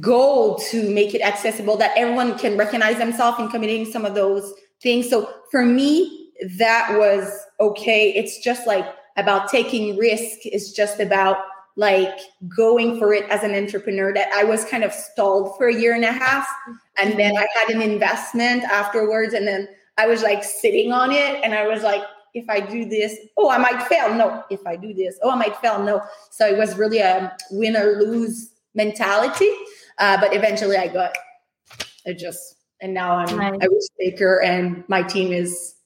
goal 0.01 0.58
to 0.58 0.89
make 0.89 1.13
it 1.13 1.22
accessible 1.22 1.77
that 1.77 1.91
everyone 1.96 2.38
can 2.38 2.58
recognize 2.58 2.98
themselves 2.98 3.39
in 3.39 3.48
committing 3.50 3.86
some 3.86 4.03
of 4.03 4.15
those 4.15 4.53
things 4.82 5.10
so 5.10 5.34
for 5.50 5.63
me 5.63 6.29
that 6.58 6.98
was 6.98 7.46
okay 7.62 8.10
it's 8.12 8.44
just 8.44 8.67
like 8.67 8.86
about 9.15 9.50
taking 9.50 9.96
risk 9.96 10.39
it's 10.44 10.74
just 10.74 11.00
about 11.00 11.38
like 11.77 12.20
going 12.56 13.00
for 13.00 13.13
it 13.13 13.24
as 13.29 13.44
an 13.44 13.56
entrepreneur 13.56 14.13
that 14.13 14.29
i 14.34 14.44
was 14.44 14.65
kind 14.65 14.84
of 14.84 14.91
stalled 14.91 15.56
for 15.58 15.67
a 15.67 15.74
year 15.74 15.96
and 15.96 16.03
a 16.03 16.12
half 16.12 16.46
and 16.98 17.17
then 17.17 17.38
i 17.38 17.48
had 17.56 17.74
an 17.74 17.82
investment 17.82 18.63
afterwards 18.65 19.34
and 19.34 19.48
then 19.48 19.70
i 19.98 20.06
was 20.06 20.22
like 20.22 20.44
sitting 20.44 20.91
on 20.91 21.13
it 21.13 21.41
and 21.46 21.53
i 21.53 21.65
was 21.65 21.82
like 21.82 22.03
if 22.34 22.48
I 22.50 22.60
do 22.60 22.86
this, 22.86 23.17
oh, 23.38 23.50
I 23.50 23.58
might 23.58 23.82
fail. 23.84 24.13
No, 24.13 24.44
if 24.51 24.65
I 24.67 24.75
do 24.75 24.94
this, 24.94 25.17
oh, 25.24 25.32
I 25.32 25.36
might 25.36 25.58
fail. 25.58 25.84
No. 25.84 26.03
So 26.29 26.46
it 26.46 26.58
was 26.58 26.77
really 26.77 27.00
a 27.00 27.36
win 27.50 27.75
or 27.75 27.94
lose 28.00 28.51
mentality. 28.75 29.50
Uh, 29.97 30.19
but 30.19 30.33
eventually 30.35 30.77
I 30.77 30.87
got 30.87 31.15
it 32.05 32.17
just, 32.17 32.55
and 32.81 32.93
now 32.93 33.15
I'm 33.15 33.37
nice. 33.37 33.59
a 33.61 33.69
risk 33.69 33.91
taker 33.99 34.41
and 34.41 34.83
my 34.87 35.01
team 35.03 35.31
is 35.31 35.77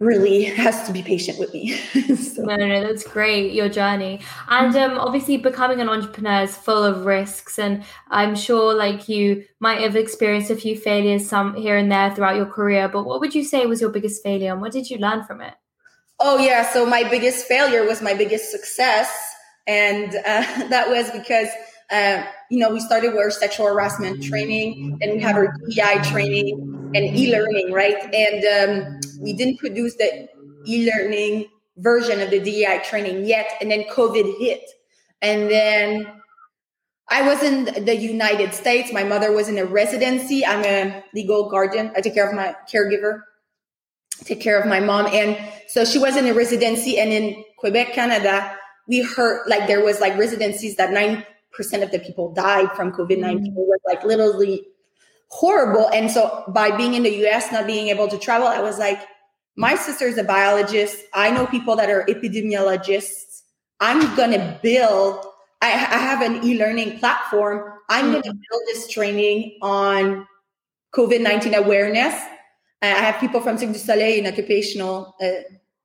really 0.00 0.44
has 0.44 0.86
to 0.86 0.92
be 0.92 1.02
patient 1.02 1.38
with 1.38 1.52
me. 1.52 1.72
so. 2.16 2.42
No, 2.42 2.56
no, 2.56 2.82
that's 2.82 3.04
great, 3.04 3.52
your 3.52 3.68
journey. 3.68 4.20
And 4.48 4.74
um, 4.76 4.98
obviously, 4.98 5.36
becoming 5.36 5.80
an 5.80 5.88
entrepreneur 5.88 6.42
is 6.42 6.56
full 6.56 6.82
of 6.82 7.06
risks. 7.06 7.58
And 7.58 7.84
I'm 8.10 8.34
sure, 8.34 8.74
like, 8.74 9.08
you 9.08 9.44
might 9.60 9.80
have 9.80 9.96
experienced 9.96 10.50
a 10.50 10.56
few 10.56 10.76
failures, 10.76 11.28
some 11.28 11.54
here 11.54 11.76
and 11.76 11.90
there 11.90 12.14
throughout 12.14 12.36
your 12.36 12.46
career. 12.46 12.88
But 12.88 13.04
what 13.04 13.20
would 13.20 13.34
you 13.34 13.44
say 13.44 13.66
was 13.66 13.80
your 13.80 13.90
biggest 13.90 14.22
failure 14.22 14.52
and 14.52 14.60
what 14.60 14.72
did 14.72 14.90
you 14.90 14.98
learn 14.98 15.24
from 15.24 15.40
it? 15.40 15.54
Oh, 16.20 16.38
yeah. 16.38 16.70
So, 16.72 16.84
my 16.86 17.04
biggest 17.04 17.46
failure 17.46 17.84
was 17.84 18.02
my 18.02 18.14
biggest 18.14 18.50
success. 18.50 19.10
And 19.66 20.14
uh, 20.14 20.68
that 20.68 20.88
was 20.88 21.10
because 21.10 21.48
uh, 21.90 22.24
you 22.50 22.58
know, 22.58 22.72
we 22.72 22.80
started 22.80 23.12
with 23.12 23.18
our 23.18 23.30
sexual 23.30 23.66
harassment 23.66 24.22
training, 24.22 24.98
and 25.00 25.12
we 25.12 25.20
have 25.20 25.36
our 25.36 25.54
DEI 25.68 26.02
training 26.02 26.92
and 26.94 27.16
e-learning, 27.16 27.72
right? 27.72 28.14
And 28.14 28.44
um, 28.44 29.00
we 29.20 29.32
didn't 29.32 29.58
produce 29.58 29.96
the 29.96 30.28
e-learning 30.66 31.48
version 31.78 32.20
of 32.20 32.30
the 32.30 32.40
DEI 32.40 32.82
training 32.84 33.24
yet, 33.24 33.50
and 33.60 33.70
then 33.70 33.84
COVID 33.84 34.38
hit, 34.38 34.62
and 35.22 35.50
then 35.50 36.06
I 37.08 37.22
was 37.22 37.42
in 37.42 37.84
the 37.84 37.94
United 37.94 38.54
States. 38.54 38.92
My 38.92 39.04
mother 39.04 39.32
was 39.32 39.48
in 39.48 39.58
a 39.58 39.64
residency. 39.64 40.44
I'm 40.44 40.64
a 40.64 41.04
legal 41.14 41.50
guardian. 41.50 41.92
I 41.94 42.00
take 42.00 42.14
care 42.14 42.28
of 42.28 42.34
my 42.34 42.56
caregiver, 42.72 43.20
take 44.24 44.40
care 44.40 44.58
of 44.58 44.66
my 44.66 44.80
mom. 44.80 45.06
And 45.06 45.38
so 45.68 45.84
she 45.84 45.98
was 45.98 46.16
in 46.16 46.26
a 46.26 46.34
residency. 46.34 46.98
And 46.98 47.10
in 47.10 47.44
Quebec, 47.58 47.92
Canada, 47.92 48.56
we 48.88 49.02
heard 49.02 49.46
like 49.46 49.66
there 49.66 49.84
was 49.84 50.00
like 50.00 50.16
residencies 50.18 50.76
that 50.76 50.92
90% 51.58 51.82
of 51.82 51.90
the 51.90 51.98
people 51.98 52.32
died 52.32 52.70
from 52.72 52.92
COVID 52.92 53.18
19. 53.18 53.40
Mm. 53.40 53.46
It 53.46 53.52
was 53.54 53.80
like 53.86 54.04
literally 54.04 54.66
horrible. 55.28 55.88
And 55.88 56.10
so 56.10 56.44
by 56.48 56.76
being 56.76 56.94
in 56.94 57.02
the 57.02 57.26
US, 57.26 57.50
not 57.52 57.66
being 57.66 57.88
able 57.88 58.08
to 58.08 58.18
travel, 58.18 58.46
I 58.46 58.60
was 58.60 58.78
like, 58.78 59.00
my 59.56 59.74
sister's 59.76 60.18
a 60.18 60.24
biologist. 60.24 61.04
I 61.12 61.30
know 61.30 61.46
people 61.46 61.76
that 61.76 61.90
are 61.90 62.04
epidemiologists. 62.06 63.42
I'm 63.80 64.14
going 64.16 64.32
to 64.32 64.58
build 64.62 65.26
I, 65.64 65.68
I 65.68 65.98
have 65.98 66.20
an 66.20 66.44
e-learning 66.44 66.98
platform. 66.98 67.72
I'm 67.88 68.10
going 68.10 68.22
to 68.22 68.28
mm-hmm. 68.28 68.38
build 68.50 68.62
this 68.66 68.86
training 68.88 69.56
on 69.62 70.26
COVID-19 70.92 71.54
awareness. 71.54 72.14
I 72.82 72.88
have 72.88 73.18
people 73.18 73.40
from 73.40 73.56
Cirque 73.56 73.72
du 73.72 73.78
Soleil 73.78 74.18
in 74.18 74.26
occupational, 74.26 75.14
uh, 75.22 75.26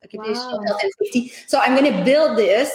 occupational 0.04 0.60
wow. 0.60 0.66
health 0.68 0.82
and 0.84 0.92
safety. 1.02 1.32
So 1.48 1.62
I'm 1.62 1.78
going 1.78 1.94
to 1.94 2.04
build 2.04 2.38
this. 2.38 2.70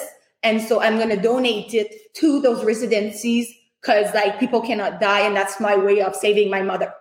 And 0.45 0.61
so 0.63 0.81
I'm 0.81 0.97
going 0.97 1.09
to 1.09 1.21
donate 1.21 1.75
it 1.75 2.15
to 2.17 2.41
those 2.41 2.65
residencies 2.65 3.53
because 3.81 4.15
like 4.15 4.39
people 4.39 4.61
cannot 4.61 5.01
die. 5.01 5.21
And 5.21 5.35
that's 5.35 5.59
my 5.59 5.77
way 5.77 6.01
of 6.03 6.15
saving 6.15 6.51
my 6.51 6.63
mother. 6.63 6.93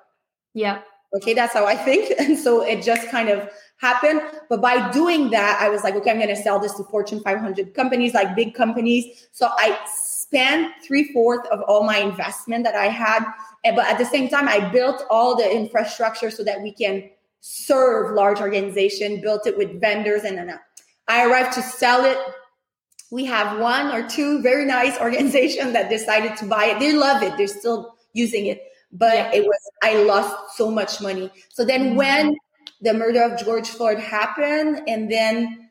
Yeah. 0.53 0.81
Okay. 1.15 1.33
That's 1.33 1.53
how 1.53 1.65
I 1.65 1.75
think. 1.75 2.11
And 2.19 2.37
so 2.39 2.63
it 2.63 2.81
just 2.81 3.09
kind 3.09 3.29
of 3.29 3.49
happened. 3.77 4.21
But 4.49 4.61
by 4.61 4.89
doing 4.91 5.29
that, 5.31 5.59
I 5.61 5.69
was 5.69 5.83
like, 5.83 5.95
okay, 5.95 6.09
I'm 6.09 6.17
going 6.17 6.29
to 6.29 6.35
sell 6.35 6.57
this 6.57 6.73
to 6.75 6.83
Fortune 6.85 7.19
500 7.19 7.73
companies, 7.73 8.13
like 8.13 8.35
big 8.35 8.55
companies. 8.55 9.27
So 9.33 9.49
I 9.51 9.77
spent 9.85 10.73
three 10.87 11.11
fourths 11.13 11.47
of 11.51 11.61
all 11.67 11.83
my 11.83 11.97
investment 11.97 12.63
that 12.63 12.75
I 12.75 12.87
had. 12.87 13.23
But 13.63 13.85
at 13.85 13.97
the 13.97 14.05
same 14.05 14.29
time, 14.29 14.47
I 14.47 14.59
built 14.69 15.03
all 15.09 15.35
the 15.35 15.49
infrastructure 15.49 16.31
so 16.31 16.43
that 16.43 16.61
we 16.61 16.71
can 16.71 17.09
serve 17.41 18.15
large 18.15 18.39
organization, 18.39 19.21
built 19.21 19.45
it 19.45 19.57
with 19.57 19.81
vendors. 19.81 20.23
And 20.23 20.37
then 20.37 20.59
I 21.07 21.25
arrived 21.25 21.53
to 21.53 21.61
sell 21.61 22.05
it. 22.05 22.17
We 23.13 23.25
have 23.25 23.59
one 23.59 23.91
or 23.91 24.09
two 24.09 24.41
very 24.41 24.65
nice 24.65 24.99
organizations 24.99 25.73
that 25.73 25.87
decided 25.87 26.35
to 26.37 26.45
buy 26.45 26.65
it. 26.65 26.79
They 26.79 26.93
love 26.93 27.21
it. 27.21 27.37
They're 27.37 27.45
still 27.45 27.93
using 28.13 28.47
it. 28.47 28.59
But 28.91 29.13
yeah. 29.13 29.31
it 29.35 29.43
was, 29.43 29.59
I 29.83 30.01
lost 30.01 30.57
so 30.57 30.71
much 30.71 30.99
money. 30.99 31.29
So 31.49 31.63
then 31.63 31.89
mm-hmm. 31.89 31.95
when 31.95 32.35
the 32.81 32.95
murder 32.95 33.21
of 33.21 33.37
George 33.37 33.69
Floyd 33.69 33.99
happened, 33.99 34.81
and 34.87 35.11
then, 35.11 35.69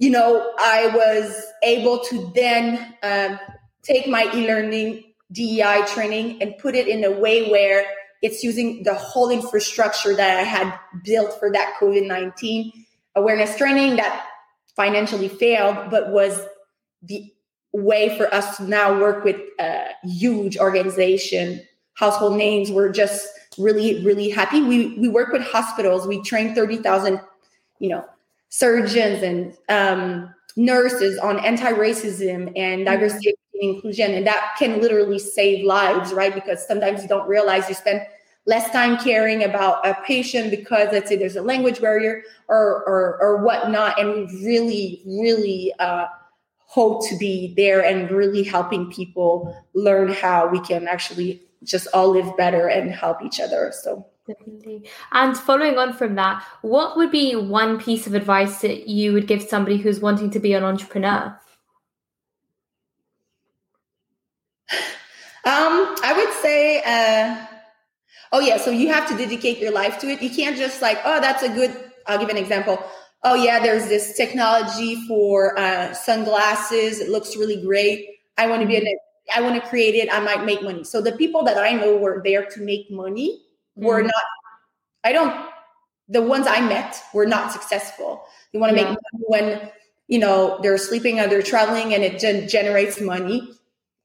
you 0.00 0.10
know, 0.10 0.52
I 0.58 0.88
was 0.88 1.40
able 1.62 2.00
to 2.00 2.32
then 2.34 2.96
um, 3.04 3.38
take 3.84 4.08
my 4.08 4.28
e-learning 4.34 5.04
DEI 5.30 5.84
training 5.86 6.42
and 6.42 6.58
put 6.58 6.74
it 6.74 6.88
in 6.88 7.04
a 7.04 7.12
way 7.12 7.48
where 7.48 7.86
it's 8.22 8.42
using 8.42 8.82
the 8.82 8.94
whole 8.94 9.30
infrastructure 9.30 10.16
that 10.16 10.36
I 10.36 10.42
had 10.42 10.76
built 11.04 11.38
for 11.38 11.52
that 11.52 11.76
COVID 11.80 12.08
19 12.08 12.72
awareness 13.14 13.56
training 13.56 13.94
that 13.96 14.26
financially 14.74 15.28
failed, 15.28 15.76
but 15.88 16.10
was 16.10 16.44
the 17.02 17.32
way 17.72 18.16
for 18.16 18.32
us 18.34 18.58
to 18.58 18.64
now 18.64 18.98
work 19.00 19.24
with 19.24 19.40
a 19.58 19.88
huge 20.04 20.58
organization, 20.58 21.60
household 21.94 22.36
names. 22.36 22.70
We're 22.70 22.92
just 22.92 23.26
really, 23.58 24.04
really 24.04 24.30
happy. 24.30 24.62
We 24.62 24.98
we 24.98 25.08
work 25.08 25.32
with 25.32 25.42
hospitals. 25.42 26.06
We 26.06 26.22
train 26.22 26.54
thirty 26.54 26.76
thousand, 26.76 27.20
you 27.78 27.88
know, 27.88 28.04
surgeons 28.50 29.22
and 29.22 29.56
um, 29.68 30.34
nurses 30.56 31.18
on 31.18 31.38
anti-racism 31.44 32.52
and 32.56 32.56
mm-hmm. 32.56 32.84
diversity 32.84 33.30
and 33.54 33.74
inclusion, 33.74 34.12
and 34.12 34.26
that 34.26 34.54
can 34.58 34.80
literally 34.80 35.18
save 35.18 35.64
lives, 35.64 36.12
right? 36.12 36.34
Because 36.34 36.66
sometimes 36.66 37.02
you 37.02 37.08
don't 37.08 37.28
realize 37.28 37.68
you 37.68 37.74
spend 37.74 38.02
less 38.44 38.70
time 38.70 38.98
caring 38.98 39.44
about 39.44 39.86
a 39.86 39.94
patient 40.04 40.50
because 40.50 40.88
let's 40.92 41.08
say 41.08 41.16
there's 41.16 41.36
a 41.36 41.42
language 41.42 41.80
barrier 41.80 42.22
or 42.48 42.84
or, 42.86 43.18
or 43.20 43.36
whatnot, 43.38 43.98
and 43.98 44.12
we 44.12 44.44
really, 44.44 45.02
really. 45.06 45.72
Uh, 45.78 46.06
hope 46.72 47.06
to 47.06 47.14
be 47.18 47.52
there 47.54 47.84
and 47.84 48.10
really 48.10 48.42
helping 48.42 48.90
people 48.90 49.54
learn 49.74 50.10
how 50.10 50.48
we 50.48 50.58
can 50.60 50.88
actually 50.88 51.38
just 51.62 51.86
all 51.92 52.12
live 52.12 52.34
better 52.38 52.66
and 52.66 52.90
help 52.90 53.22
each 53.22 53.40
other. 53.40 53.70
So 53.82 54.06
definitely. 54.26 54.88
And 55.12 55.36
following 55.36 55.76
on 55.76 55.92
from 55.92 56.14
that, 56.14 56.42
what 56.62 56.96
would 56.96 57.10
be 57.10 57.36
one 57.36 57.78
piece 57.78 58.06
of 58.06 58.14
advice 58.14 58.62
that 58.62 58.88
you 58.88 59.12
would 59.12 59.26
give 59.26 59.42
somebody 59.42 59.76
who's 59.76 60.00
wanting 60.00 60.30
to 60.30 60.40
be 60.40 60.54
an 60.54 60.64
entrepreneur? 60.64 61.38
Um, 65.44 65.96
I 66.04 66.12
would 66.16 66.32
say, 66.40 66.80
uh, 66.86 67.46
oh 68.30 68.38
yeah, 68.38 68.58
so 68.58 68.70
you 68.70 68.92
have 68.92 69.08
to 69.08 69.16
dedicate 69.16 69.58
your 69.58 69.72
life 69.72 69.98
to 69.98 70.06
it. 70.06 70.22
You 70.22 70.30
can't 70.30 70.56
just 70.56 70.80
like, 70.80 71.00
oh, 71.04 71.20
that's 71.20 71.42
a 71.42 71.48
good. 71.48 71.76
I'll 72.06 72.20
give 72.20 72.28
an 72.28 72.36
example. 72.36 72.78
Oh 73.24 73.34
yeah, 73.34 73.60
there's 73.62 73.86
this 73.86 74.16
technology 74.16 75.06
for 75.06 75.58
uh, 75.58 75.92
sunglasses. 75.92 76.98
It 76.98 77.08
looks 77.08 77.36
really 77.36 77.62
great. 77.62 78.08
I 78.36 78.48
want 78.48 78.62
to 78.62 78.68
be 78.68 78.76
an 78.76 78.86
I 79.34 79.40
want 79.40 79.62
to 79.62 79.68
create 79.68 79.94
it. 79.94 80.12
I 80.12 80.20
might 80.20 80.44
make 80.44 80.62
money. 80.62 80.84
So 80.84 81.00
the 81.00 81.12
people 81.12 81.44
that 81.44 81.56
I 81.56 81.72
know 81.72 81.96
were 81.96 82.20
there 82.24 82.44
to 82.44 82.60
make 82.60 82.90
money 82.90 83.42
were 83.76 83.98
mm-hmm. 83.98 84.06
not. 84.06 84.22
I 85.04 85.12
don't. 85.12 85.48
The 86.08 86.22
ones 86.22 86.46
I 86.46 86.60
met 86.60 87.00
were 87.14 87.26
not 87.26 87.52
successful. 87.52 88.24
They 88.52 88.58
want 88.58 88.76
to 88.76 88.82
yeah. 88.82 88.90
make 88.90 88.98
money 89.12 89.24
when 89.28 89.70
you 90.08 90.18
know 90.18 90.58
they're 90.62 90.78
sleeping 90.78 91.20
or 91.20 91.28
they're 91.28 91.42
traveling, 91.42 91.94
and 91.94 92.02
it 92.02 92.18
gen- 92.18 92.48
generates 92.48 93.00
money. 93.00 93.52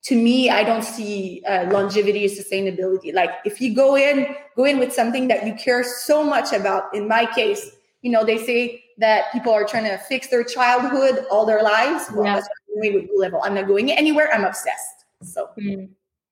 To 0.03 0.15
me, 0.15 0.49
I 0.49 0.63
don't 0.63 0.83
see 0.83 1.43
uh, 1.47 1.69
longevity 1.71 2.23
or 2.25 2.29
sustainability. 2.29 3.13
Like 3.13 3.31
if 3.43 3.59
you 3.59 3.75
go 3.75 3.97
in, 3.97 4.35
go 4.55 4.63
in 4.63 4.79
with 4.79 4.93
something 4.93 5.27
that 5.27 5.45
you 5.45 5.53
care 5.55 5.83
so 5.83 6.23
much 6.23 6.53
about. 6.53 6.93
In 6.93 7.07
my 7.07 7.25
case, 7.25 7.71
you 8.01 8.11
know, 8.11 8.23
they 8.23 8.37
say 8.37 8.83
that 8.97 9.31
people 9.31 9.53
are 9.53 9.65
trying 9.65 9.85
to 9.85 9.97
fix 9.97 10.27
their 10.27 10.43
childhood 10.43 11.25
all 11.29 11.45
their 11.45 11.61
lives. 11.61 12.05
Well, 12.13 12.25
yeah. 12.25 12.35
that's 12.35 12.47
what 12.47 12.75
I'm 12.75 12.81
doing 12.81 12.95
with 12.95 13.07
Blue 13.09 13.19
Level. 13.19 13.41
I'm 13.43 13.53
not 13.53 13.67
going 13.67 13.91
anywhere. 13.91 14.29
I'm 14.33 14.43
obsessed. 14.43 15.05
So. 15.23 15.49
Mm. 15.59 15.89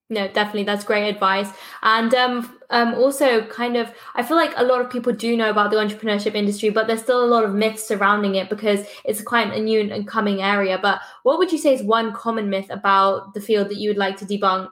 No, 0.07 0.27
definitely, 0.27 0.65
that's 0.65 0.83
great 0.83 1.09
advice. 1.09 1.49
And 1.81 2.13
um, 2.13 2.59
um, 2.69 2.93
also, 2.93 3.43
kind 3.47 3.75
of, 3.75 3.91
I 4.13 4.21
feel 4.21 4.37
like 4.37 4.53
a 4.55 4.63
lot 4.63 4.79
of 4.81 4.91
people 4.91 5.11
do 5.11 5.35
know 5.35 5.49
about 5.49 5.71
the 5.71 5.77
entrepreneurship 5.77 6.35
industry, 6.35 6.69
but 6.69 6.85
there's 6.85 7.01
still 7.01 7.23
a 7.23 7.25
lot 7.25 7.43
of 7.43 7.55
myths 7.55 7.87
surrounding 7.87 8.35
it 8.35 8.47
because 8.47 8.85
it's 9.03 9.23
quite 9.23 9.51
a 9.51 9.59
new 9.59 9.79
and 9.91 10.07
coming 10.07 10.43
area. 10.43 10.77
But 10.79 11.01
what 11.23 11.39
would 11.39 11.51
you 11.51 11.57
say 11.57 11.73
is 11.73 11.81
one 11.81 12.13
common 12.13 12.51
myth 12.51 12.67
about 12.69 13.33
the 13.33 13.41
field 13.41 13.69
that 13.69 13.77
you 13.77 13.89
would 13.89 13.97
like 13.97 14.17
to 14.17 14.25
debunk? 14.25 14.69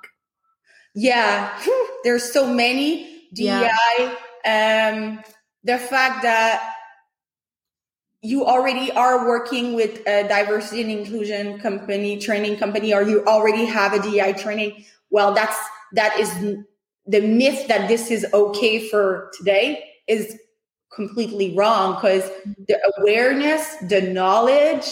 Yeah, 0.93 1.51
there's 2.03 2.31
so 2.31 2.45
many 2.45 3.27
DEI. 3.33 3.69
Yeah. 4.45 4.93
Um, 4.93 5.23
the 5.63 5.79
fact 5.79 6.21
that 6.21 6.72
you 8.23 8.45
already 8.45 8.89
are 8.93 9.27
working 9.27 9.73
with 9.73 9.99
a 10.07 10.25
diversity 10.27 10.81
and 10.81 10.89
inclusion 10.89 11.59
company, 11.59 12.17
training 12.17 12.57
company, 12.57 12.93
or 12.93 13.03
you 13.03 13.23
already 13.25 13.65
have 13.65 13.91
a 13.91 14.01
DI 14.01 14.31
training, 14.33 14.85
well, 15.09 15.33
that's 15.33 15.57
that 15.91 16.17
is 16.19 16.33
the 17.05 17.21
myth 17.21 17.67
that 17.67 17.87
this 17.89 18.09
is 18.09 18.25
okay 18.33 18.87
for 18.87 19.29
today 19.37 19.83
is 20.07 20.37
completely 20.95 21.53
wrong 21.55 21.95
because 21.95 22.29
the 22.67 22.79
awareness, 22.97 23.75
the 23.89 24.01
knowledge, 24.01 24.85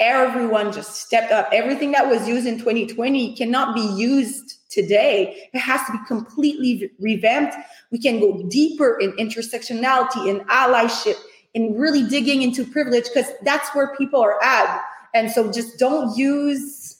everyone 0.00 0.72
just 0.72 0.96
stepped 0.96 1.30
up. 1.30 1.48
Everything 1.52 1.92
that 1.92 2.08
was 2.08 2.26
used 2.26 2.46
in 2.46 2.58
2020 2.58 3.36
cannot 3.36 3.74
be 3.74 3.86
used 4.00 4.54
today. 4.70 5.48
It 5.52 5.58
has 5.58 5.84
to 5.86 5.92
be 5.92 5.98
completely 6.06 6.90
revamped. 6.98 7.54
We 7.90 7.98
can 7.98 8.18
go 8.18 8.48
deeper 8.48 8.98
in 8.98 9.12
intersectionality 9.12 10.30
and 10.30 10.40
allyship 10.48 11.16
and 11.54 11.78
really 11.78 12.02
digging 12.02 12.42
into 12.42 12.64
privilege 12.64 13.04
because 13.12 13.30
that's 13.42 13.68
where 13.74 13.94
people 13.96 14.20
are 14.20 14.42
at. 14.42 14.82
And 15.14 15.30
so 15.30 15.50
just 15.50 15.78
don't 15.78 16.16
use 16.16 16.98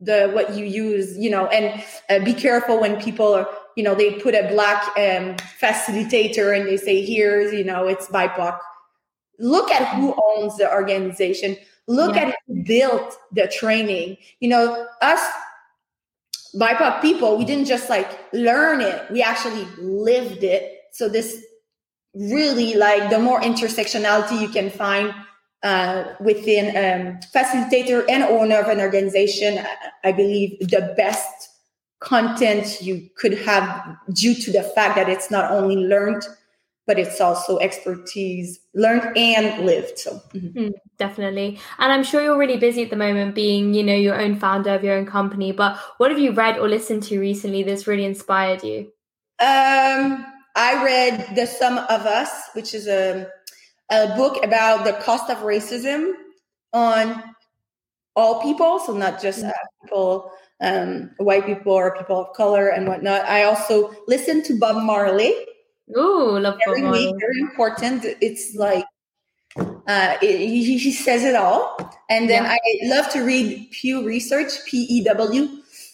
the 0.00 0.30
what 0.32 0.54
you 0.54 0.64
use, 0.64 1.16
you 1.16 1.30
know, 1.30 1.46
and 1.46 1.82
uh, 2.10 2.24
be 2.24 2.34
careful 2.34 2.80
when 2.80 3.00
people 3.00 3.32
are, 3.32 3.48
you 3.76 3.84
know, 3.84 3.94
they 3.94 4.14
put 4.14 4.34
a 4.34 4.48
black 4.48 4.82
um, 4.98 5.36
facilitator 5.60 6.58
and 6.58 6.68
they 6.68 6.76
say, 6.76 7.04
here's, 7.04 7.52
you 7.52 7.64
know, 7.64 7.86
it's 7.86 8.08
BIPOC. 8.08 8.58
Look 9.38 9.70
at 9.70 9.94
who 9.94 10.14
owns 10.36 10.56
the 10.56 10.70
organization. 10.72 11.56
Look 11.86 12.16
yeah. 12.16 12.28
at 12.28 12.36
who 12.46 12.64
built 12.64 13.16
the 13.32 13.46
training. 13.46 14.16
You 14.40 14.48
know, 14.48 14.86
us 15.00 15.20
BIPOC 16.54 17.00
people, 17.00 17.38
we 17.38 17.44
didn't 17.44 17.66
just 17.66 17.88
like 17.88 18.08
learn 18.32 18.80
it, 18.80 19.10
we 19.10 19.22
actually 19.22 19.66
lived 19.78 20.44
it. 20.44 20.80
So 20.92 21.08
this 21.08 21.44
really 22.14 22.74
like 22.74 23.10
the 23.10 23.18
more 23.18 23.40
intersectionality 23.40 24.40
you 24.40 24.48
can 24.48 24.70
find 24.70 25.14
uh, 25.62 26.04
within 26.20 26.68
um, 26.76 27.20
facilitator 27.34 28.04
and 28.08 28.24
owner 28.24 28.60
of 28.60 28.68
an 28.68 28.80
organization, 28.80 29.64
I 30.04 30.12
believe 30.12 30.58
the 30.60 30.92
best 30.96 31.50
content 32.00 32.82
you 32.82 33.08
could 33.16 33.38
have 33.38 33.96
due 34.12 34.34
to 34.34 34.50
the 34.50 34.62
fact 34.62 34.96
that 34.96 35.08
it's 35.08 35.30
not 35.30 35.50
only 35.52 35.76
learned 35.76 36.26
but 36.86 36.98
it's 36.98 37.20
also 37.20 37.58
expertise 37.58 38.58
learned 38.74 39.16
and 39.16 39.64
lived. 39.64 39.98
So 39.98 40.20
mm-hmm. 40.34 40.58
mm, 40.58 40.72
definitely. 40.98 41.60
And 41.78 41.92
I'm 41.92 42.02
sure 42.02 42.22
you're 42.22 42.38
really 42.38 42.56
busy 42.56 42.82
at 42.82 42.90
the 42.90 42.96
moment 42.96 43.34
being, 43.34 43.72
you 43.72 43.82
know, 43.82 43.94
your 43.94 44.20
own 44.20 44.36
founder 44.36 44.70
of 44.74 44.82
your 44.82 44.96
own 44.96 45.06
company. 45.06 45.52
But 45.52 45.78
what 45.98 46.10
have 46.10 46.18
you 46.18 46.32
read 46.32 46.58
or 46.58 46.68
listened 46.68 47.04
to 47.04 47.20
recently 47.20 47.62
that's 47.62 47.86
really 47.86 48.04
inspired 48.04 48.64
you? 48.64 48.92
Um, 49.38 50.26
I 50.54 50.84
read 50.84 51.34
The 51.34 51.46
Sum 51.46 51.78
of 51.78 52.06
Us, 52.06 52.30
which 52.52 52.74
is 52.74 52.86
a, 52.86 53.28
a 53.90 54.16
book 54.16 54.44
about 54.44 54.84
the 54.84 54.92
cost 54.94 55.30
of 55.30 55.38
racism 55.38 56.12
on 56.72 57.22
all 58.14 58.42
people, 58.42 58.78
so 58.78 58.94
not 58.94 59.20
just 59.20 59.42
mm. 59.42 59.48
uh, 59.48 59.52
people, 59.82 60.30
um, 60.60 61.10
white 61.18 61.46
people 61.46 61.72
or 61.72 61.96
people 61.96 62.20
of 62.20 62.36
color 62.36 62.68
and 62.68 62.86
whatnot. 62.86 63.24
I 63.24 63.44
also 63.44 63.94
listen 64.06 64.42
to 64.44 64.58
Bob 64.58 64.82
Marley 64.82 65.34
Oh, 65.94 66.38
love 66.40 66.58
very, 66.64 66.80
very 66.80 67.40
important. 67.40 68.04
It's 68.20 68.54
like 68.54 68.84
uh, 69.56 70.16
it, 70.22 70.38
he, 70.38 70.78
he, 70.78 70.92
says 70.92 71.24
it 71.24 71.34
all. 71.34 71.76
And 72.08 72.30
then 72.30 72.44
yeah. 72.44 72.56
I 72.56 72.58
love 72.84 73.10
to 73.10 73.22
read 73.22 73.68
Pew 73.72 74.06
Research, 74.06 74.52
P 74.66 74.86
E 74.88 75.04
W, 75.04 75.48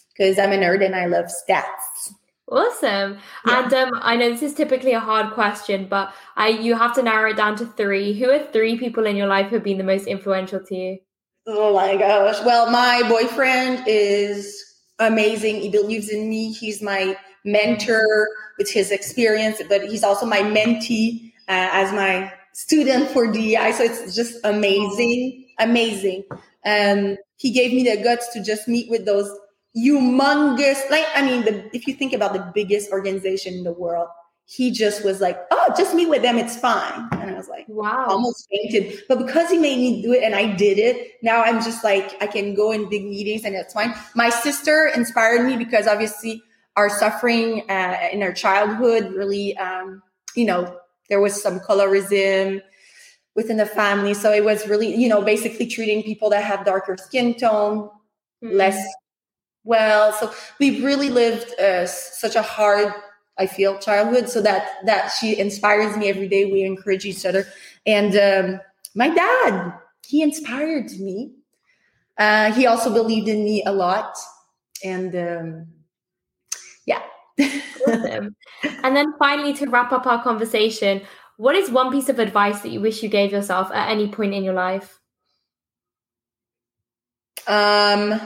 because 0.09 0.39
I'm 0.39 0.51
a 0.51 0.57
nerd 0.57 0.85
and 0.85 0.95
I 0.95 1.05
love 1.07 1.25
stats. 1.25 2.13
Awesome. 2.51 3.17
Yeah. 3.45 3.63
And 3.63 3.73
um, 3.73 3.89
I 4.01 4.15
know 4.15 4.29
this 4.29 4.41
is 4.41 4.53
typically 4.53 4.93
a 4.93 4.99
hard 4.99 5.33
question, 5.33 5.87
but 5.87 6.13
I 6.35 6.47
you 6.47 6.75
have 6.75 6.95
to 6.95 7.03
narrow 7.03 7.29
it 7.29 7.37
down 7.37 7.55
to 7.57 7.65
three. 7.65 8.13
Who 8.13 8.29
are 8.29 8.39
three 8.39 8.77
people 8.77 9.05
in 9.05 9.15
your 9.15 9.27
life 9.27 9.49
who 9.49 9.55
have 9.55 9.63
been 9.63 9.77
the 9.77 9.83
most 9.83 10.07
influential 10.07 10.59
to 10.59 10.75
you? 10.75 10.97
Oh 11.45 11.75
my 11.75 11.95
gosh. 11.95 12.43
Well, 12.43 12.71
my 12.71 13.03
boyfriend 13.07 13.83
is 13.87 14.63
amazing. 14.99 15.61
He 15.61 15.69
believes 15.69 16.09
in 16.09 16.29
me. 16.29 16.51
He's 16.51 16.81
my 16.81 17.17
mentor 17.45 18.27
with 18.57 18.71
his 18.71 18.91
experience, 18.91 19.61
but 19.69 19.83
he's 19.83 20.03
also 20.03 20.25
my 20.25 20.41
mentee 20.41 21.31
uh, 21.47 21.69
as 21.71 21.93
my 21.93 22.31
student 22.53 23.09
for 23.09 23.31
DEI. 23.31 23.71
So 23.71 23.83
it's 23.83 24.15
just 24.15 24.37
amazing, 24.43 25.47
amazing. 25.59 26.23
Um, 26.65 27.17
he 27.37 27.51
gave 27.51 27.73
me 27.73 27.83
the 27.83 28.03
guts 28.03 28.27
to 28.33 28.43
just 28.43 28.67
meet 28.67 28.89
with 28.89 29.05
those 29.05 29.31
humongous, 29.77 30.89
like, 30.89 31.05
I 31.15 31.21
mean, 31.21 31.45
the, 31.45 31.69
if 31.75 31.87
you 31.87 31.93
think 31.93 32.13
about 32.13 32.33
the 32.33 32.51
biggest 32.53 32.91
organization 32.91 33.53
in 33.53 33.63
the 33.63 33.73
world, 33.73 34.07
he 34.45 34.71
just 34.71 35.05
was 35.05 35.21
like, 35.21 35.39
oh, 35.51 35.73
just 35.77 35.93
meet 35.93 36.09
with 36.09 36.23
them. 36.23 36.37
It's 36.37 36.57
fine. 36.57 37.07
And 37.11 37.29
I 37.29 37.35
was 37.35 37.47
like, 37.47 37.65
wow, 37.67 38.07
almost 38.07 38.47
fainted. 38.49 39.03
But 39.07 39.19
because 39.19 39.49
he 39.49 39.59
made 39.59 39.77
me 39.77 40.01
do 40.01 40.11
it 40.11 40.23
and 40.23 40.33
I 40.33 40.55
did 40.55 40.79
it, 40.79 41.11
now 41.21 41.43
I'm 41.43 41.63
just 41.63 41.83
like, 41.83 42.19
I 42.19 42.25
can 42.25 42.55
go 42.55 42.71
in 42.71 42.89
big 42.89 43.03
meetings 43.03 43.43
and 43.43 43.55
it's 43.55 43.75
fine. 43.75 43.93
My 44.15 44.31
sister 44.31 44.91
inspired 44.95 45.45
me 45.45 45.55
because 45.55 45.85
obviously 45.85 46.41
our 46.79 46.89
suffering 46.89 47.69
uh, 47.69 47.97
in 48.11 48.23
our 48.23 48.31
childhood 48.31 49.13
really 49.13 49.55
um, 49.57 50.01
you 50.35 50.45
know 50.45 50.77
there 51.09 51.19
was 51.19 51.41
some 51.41 51.59
colorism 51.59 52.61
within 53.35 53.57
the 53.57 53.65
family 53.65 54.13
so 54.13 54.31
it 54.31 54.45
was 54.45 54.65
really 54.67 54.95
you 54.95 55.09
know 55.09 55.21
basically 55.21 55.67
treating 55.67 56.01
people 56.03 56.29
that 56.29 56.43
have 56.43 56.65
darker 56.65 56.95
skin 56.97 57.35
tone 57.35 57.89
mm-hmm. 58.41 58.55
less 58.55 58.81
well 59.63 60.11
so 60.13 60.31
we 60.59 60.83
really 60.83 61.09
lived 61.09 61.59
uh, 61.59 61.85
such 61.85 62.35
a 62.35 62.41
hard 62.41 62.93
i 63.37 63.45
feel 63.45 63.77
childhood 63.79 64.29
so 64.29 64.41
that 64.41 64.85
that 64.85 65.09
she 65.09 65.37
inspires 65.37 65.95
me 65.97 66.09
every 66.09 66.27
day 66.27 66.45
we 66.45 66.63
encourage 66.63 67.05
each 67.05 67.25
other 67.25 67.45
and 67.85 68.15
um, 68.15 68.59
my 68.95 69.09
dad 69.09 69.73
he 70.05 70.21
inspired 70.21 70.89
me 70.99 71.31
uh, 72.17 72.51
he 72.53 72.65
also 72.65 72.93
believed 72.93 73.27
in 73.27 73.43
me 73.43 73.63
a 73.65 73.71
lot 73.71 74.17
and 74.83 75.15
um, 75.15 75.67
yeah. 76.85 77.01
awesome. 77.87 78.35
And 78.83 78.95
then 78.95 79.13
finally, 79.17 79.53
to 79.53 79.67
wrap 79.67 79.91
up 79.91 80.05
our 80.05 80.21
conversation, 80.21 81.01
what 81.37 81.55
is 81.55 81.69
one 81.69 81.91
piece 81.91 82.09
of 82.09 82.19
advice 82.19 82.61
that 82.61 82.69
you 82.69 82.81
wish 82.81 83.01
you 83.01 83.09
gave 83.09 83.31
yourself 83.31 83.71
at 83.71 83.89
any 83.89 84.09
point 84.09 84.33
in 84.33 84.43
your 84.43 84.53
life? 84.53 84.99
Um, 87.47 88.19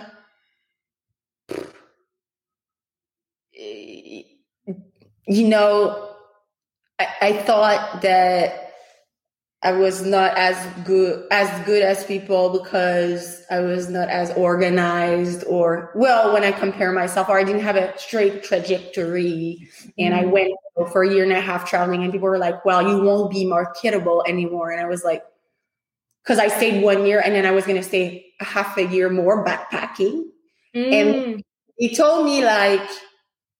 you 5.27 5.47
know, 5.47 6.09
I, 6.99 7.07
I 7.21 7.33
thought 7.33 8.01
that 8.01 8.63
I 9.63 9.71
was 9.71 10.05
not 10.05 10.37
as 10.37 10.57
good 10.83 11.25
as 11.31 11.65
good 11.65 11.83
as 11.83 12.03
people 12.03 12.49
because 12.49 13.41
I 13.49 13.61
was 13.61 13.89
not 13.89 14.09
as 14.09 14.31
organized 14.33 15.45
or 15.47 15.91
well 15.95 16.33
when 16.33 16.43
I 16.43 16.51
compare 16.51 16.91
myself 16.91 17.29
or 17.29 17.39
I 17.39 17.45
didn't 17.45 17.61
have 17.61 17.77
a 17.77 17.97
straight 17.97 18.43
trajectory 18.43 19.69
and 19.97 20.13
mm-hmm. 20.13 20.21
I 20.21 20.25
went 20.25 20.53
for 20.91 21.03
a 21.03 21.09
year 21.09 21.23
and 21.23 21.31
a 21.31 21.39
half 21.39 21.69
traveling 21.69 22.03
and 22.03 22.11
people 22.11 22.27
were 22.27 22.37
like 22.37 22.65
well 22.65 22.85
you 22.85 23.01
won't 23.01 23.31
be 23.31 23.45
marketable 23.45 24.21
anymore 24.27 24.69
and 24.71 24.81
I 24.81 24.85
was 24.85 25.05
like 25.05 25.23
because 26.23 26.39
I 26.39 26.49
stayed 26.49 26.83
one 26.83 27.05
year 27.05 27.21
and 27.23 27.33
then 27.33 27.45
I 27.45 27.51
was 27.51 27.65
going 27.65 27.77
to 27.77 27.87
stay 27.87 28.25
a 28.41 28.45
half 28.45 28.77
a 28.77 28.85
year 28.85 29.09
more 29.09 29.45
backpacking 29.45 30.25
mm. 30.75 30.93
and 30.93 31.43
he 31.77 31.95
told 31.95 32.25
me 32.25 32.43
like 32.43 32.81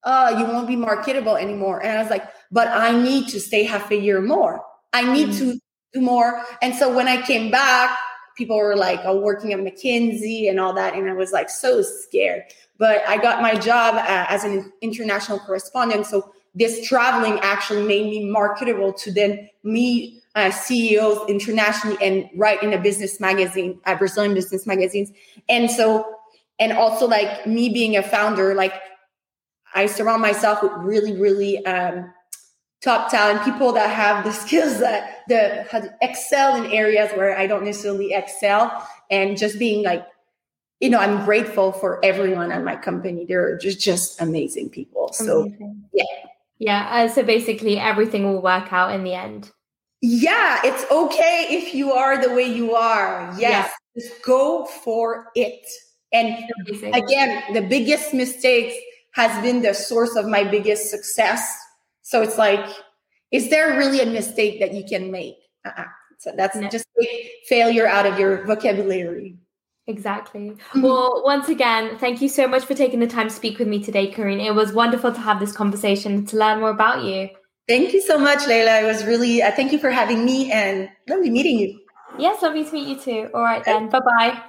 oh 0.05 0.37
you 0.37 0.45
won't 0.45 0.67
be 0.67 0.75
marketable 0.75 1.35
anymore 1.35 1.81
and 1.81 1.97
I 1.97 2.01
was 2.01 2.09
like 2.09 2.25
but 2.51 2.67
I 2.67 2.91
need 2.91 3.29
to 3.29 3.39
stay 3.39 3.63
half 3.63 3.91
a 3.91 3.97
year 3.97 4.21
more 4.21 4.63
I 4.93 5.11
need 5.11 5.29
mm. 5.29 5.37
to 5.39 5.59
do 5.93 6.01
more. 6.01 6.43
And 6.61 6.75
so 6.75 6.93
when 6.93 7.07
I 7.07 7.21
came 7.21 7.51
back, 7.51 7.97
people 8.37 8.57
were 8.57 8.75
like, 8.75 8.99
oh, 9.03 9.19
working 9.19 9.53
at 9.53 9.59
McKinsey 9.59 10.49
and 10.49 10.59
all 10.59 10.73
that. 10.73 10.95
And 10.95 11.09
I 11.09 11.13
was 11.13 11.31
like 11.31 11.49
so 11.49 11.81
scared. 11.81 12.43
But 12.77 13.07
I 13.07 13.17
got 13.17 13.41
my 13.41 13.55
job 13.55 13.95
uh, 13.95 14.25
as 14.29 14.43
an 14.43 14.71
international 14.81 15.39
correspondent. 15.39 16.07
So 16.07 16.33
this 16.55 16.87
traveling 16.87 17.39
actually 17.41 17.83
made 17.83 18.05
me 18.05 18.29
marketable 18.29 18.93
to 18.93 19.11
then 19.11 19.49
meet 19.63 20.21
uh, 20.35 20.49
CEOs 20.49 21.29
internationally 21.29 21.97
and 22.01 22.27
write 22.35 22.63
in 22.63 22.73
a 22.73 22.79
business 22.79 23.19
magazine, 23.19 23.79
uh, 23.85 23.95
Brazilian 23.95 24.33
business 24.33 24.65
magazines. 24.65 25.11
And 25.47 25.69
so, 25.69 26.15
and 26.59 26.73
also 26.73 27.07
like 27.07 27.45
me 27.45 27.69
being 27.69 27.95
a 27.97 28.03
founder, 28.03 28.55
like 28.55 28.73
I 29.73 29.85
surround 29.87 30.21
myself 30.21 30.61
with 30.61 30.71
really, 30.77 31.19
really 31.19 31.65
um, 31.65 32.13
top 32.83 33.09
talent, 33.09 33.43
people 33.43 33.71
that 33.73 33.89
have 33.89 34.23
the 34.23 34.31
skills 34.31 34.79
that 34.79 35.21
the 35.27 35.93
excel 36.01 36.61
in 36.61 36.71
areas 36.71 37.11
where 37.13 37.37
I 37.37 37.47
don't 37.47 37.63
necessarily 37.63 38.13
excel, 38.13 38.87
and 39.09 39.37
just 39.37 39.57
being 39.57 39.83
like, 39.83 40.05
you 40.79 40.89
know, 40.89 40.99
I'm 40.99 41.23
grateful 41.23 41.71
for 41.71 42.03
everyone 42.03 42.51
at 42.51 42.63
my 42.63 42.75
company. 42.75 43.25
They're 43.25 43.57
just 43.57 43.79
just 43.79 44.21
amazing 44.21 44.69
people. 44.69 45.09
So 45.13 45.43
amazing. 45.43 45.83
yeah, 45.93 46.03
yeah. 46.59 46.89
Uh, 46.91 47.07
so 47.07 47.23
basically, 47.23 47.79
everything 47.79 48.25
will 48.25 48.41
work 48.41 48.71
out 48.73 48.93
in 48.93 49.03
the 49.03 49.13
end. 49.13 49.51
Yeah, 50.01 50.59
it's 50.65 50.89
okay 50.91 51.47
if 51.49 51.73
you 51.73 51.93
are 51.93 52.21
the 52.21 52.33
way 52.33 52.43
you 52.43 52.75
are. 52.75 53.33
Yes, 53.39 53.71
yeah. 53.95 54.01
just 54.01 54.21
go 54.21 54.65
for 54.65 55.31
it. 55.35 55.65
And 56.11 56.37
again, 56.93 57.41
the 57.53 57.61
biggest 57.61 58.13
mistakes 58.13 58.75
has 59.13 59.41
been 59.41 59.61
the 59.61 59.73
source 59.73 60.15
of 60.15 60.27
my 60.27 60.43
biggest 60.43 60.89
success 60.89 61.63
so 62.03 62.21
it's 62.21 62.37
like, 62.37 62.63
is 63.31 63.49
there 63.49 63.77
really 63.77 64.01
a 64.01 64.05
mistake 64.05 64.59
that 64.59 64.73
you 64.73 64.83
can 64.83 65.09
make? 65.09 65.37
Uh-uh. 65.65 65.85
So 66.19 66.31
that's 66.37 66.55
no. 66.55 66.69
just 66.69 66.85
failure 67.47 67.87
out 67.87 68.05
of 68.05 68.19
your 68.19 68.45
vocabulary. 68.45 69.37
Exactly. 69.87 70.51
Mm-hmm. 70.51 70.81
Well, 70.81 71.23
once 71.25 71.49
again, 71.49 71.97
thank 71.97 72.21
you 72.21 72.29
so 72.29 72.47
much 72.47 72.65
for 72.65 72.75
taking 72.75 72.99
the 72.99 73.07
time 73.07 73.29
to 73.29 73.33
speak 73.33 73.57
with 73.57 73.67
me 73.67 73.83
today, 73.83 74.11
Karine. 74.11 74.45
It 74.45 74.53
was 74.53 74.71
wonderful 74.73 75.11
to 75.11 75.19
have 75.19 75.39
this 75.39 75.51
conversation 75.51 76.25
to 76.27 76.37
learn 76.37 76.59
more 76.59 76.69
about 76.69 77.03
you. 77.03 77.29
Thank 77.67 77.93
you 77.93 78.01
so 78.01 78.17
much, 78.17 78.39
Layla. 78.39 78.83
It 78.83 78.85
was 78.85 79.05
really, 79.05 79.41
uh, 79.41 79.51
thank 79.51 79.71
you 79.71 79.79
for 79.79 79.89
having 79.89 80.25
me 80.25 80.51
and 80.51 80.89
lovely 81.09 81.29
meeting 81.29 81.57
you. 81.57 81.79
Yes, 82.19 82.41
lovely 82.43 82.63
to 82.63 82.73
meet 82.73 82.87
you 82.87 82.99
too. 82.99 83.29
All 83.33 83.41
right, 83.41 83.63
then. 83.63 83.89
Bye-bye. 83.89 84.29
Bye. 84.29 84.43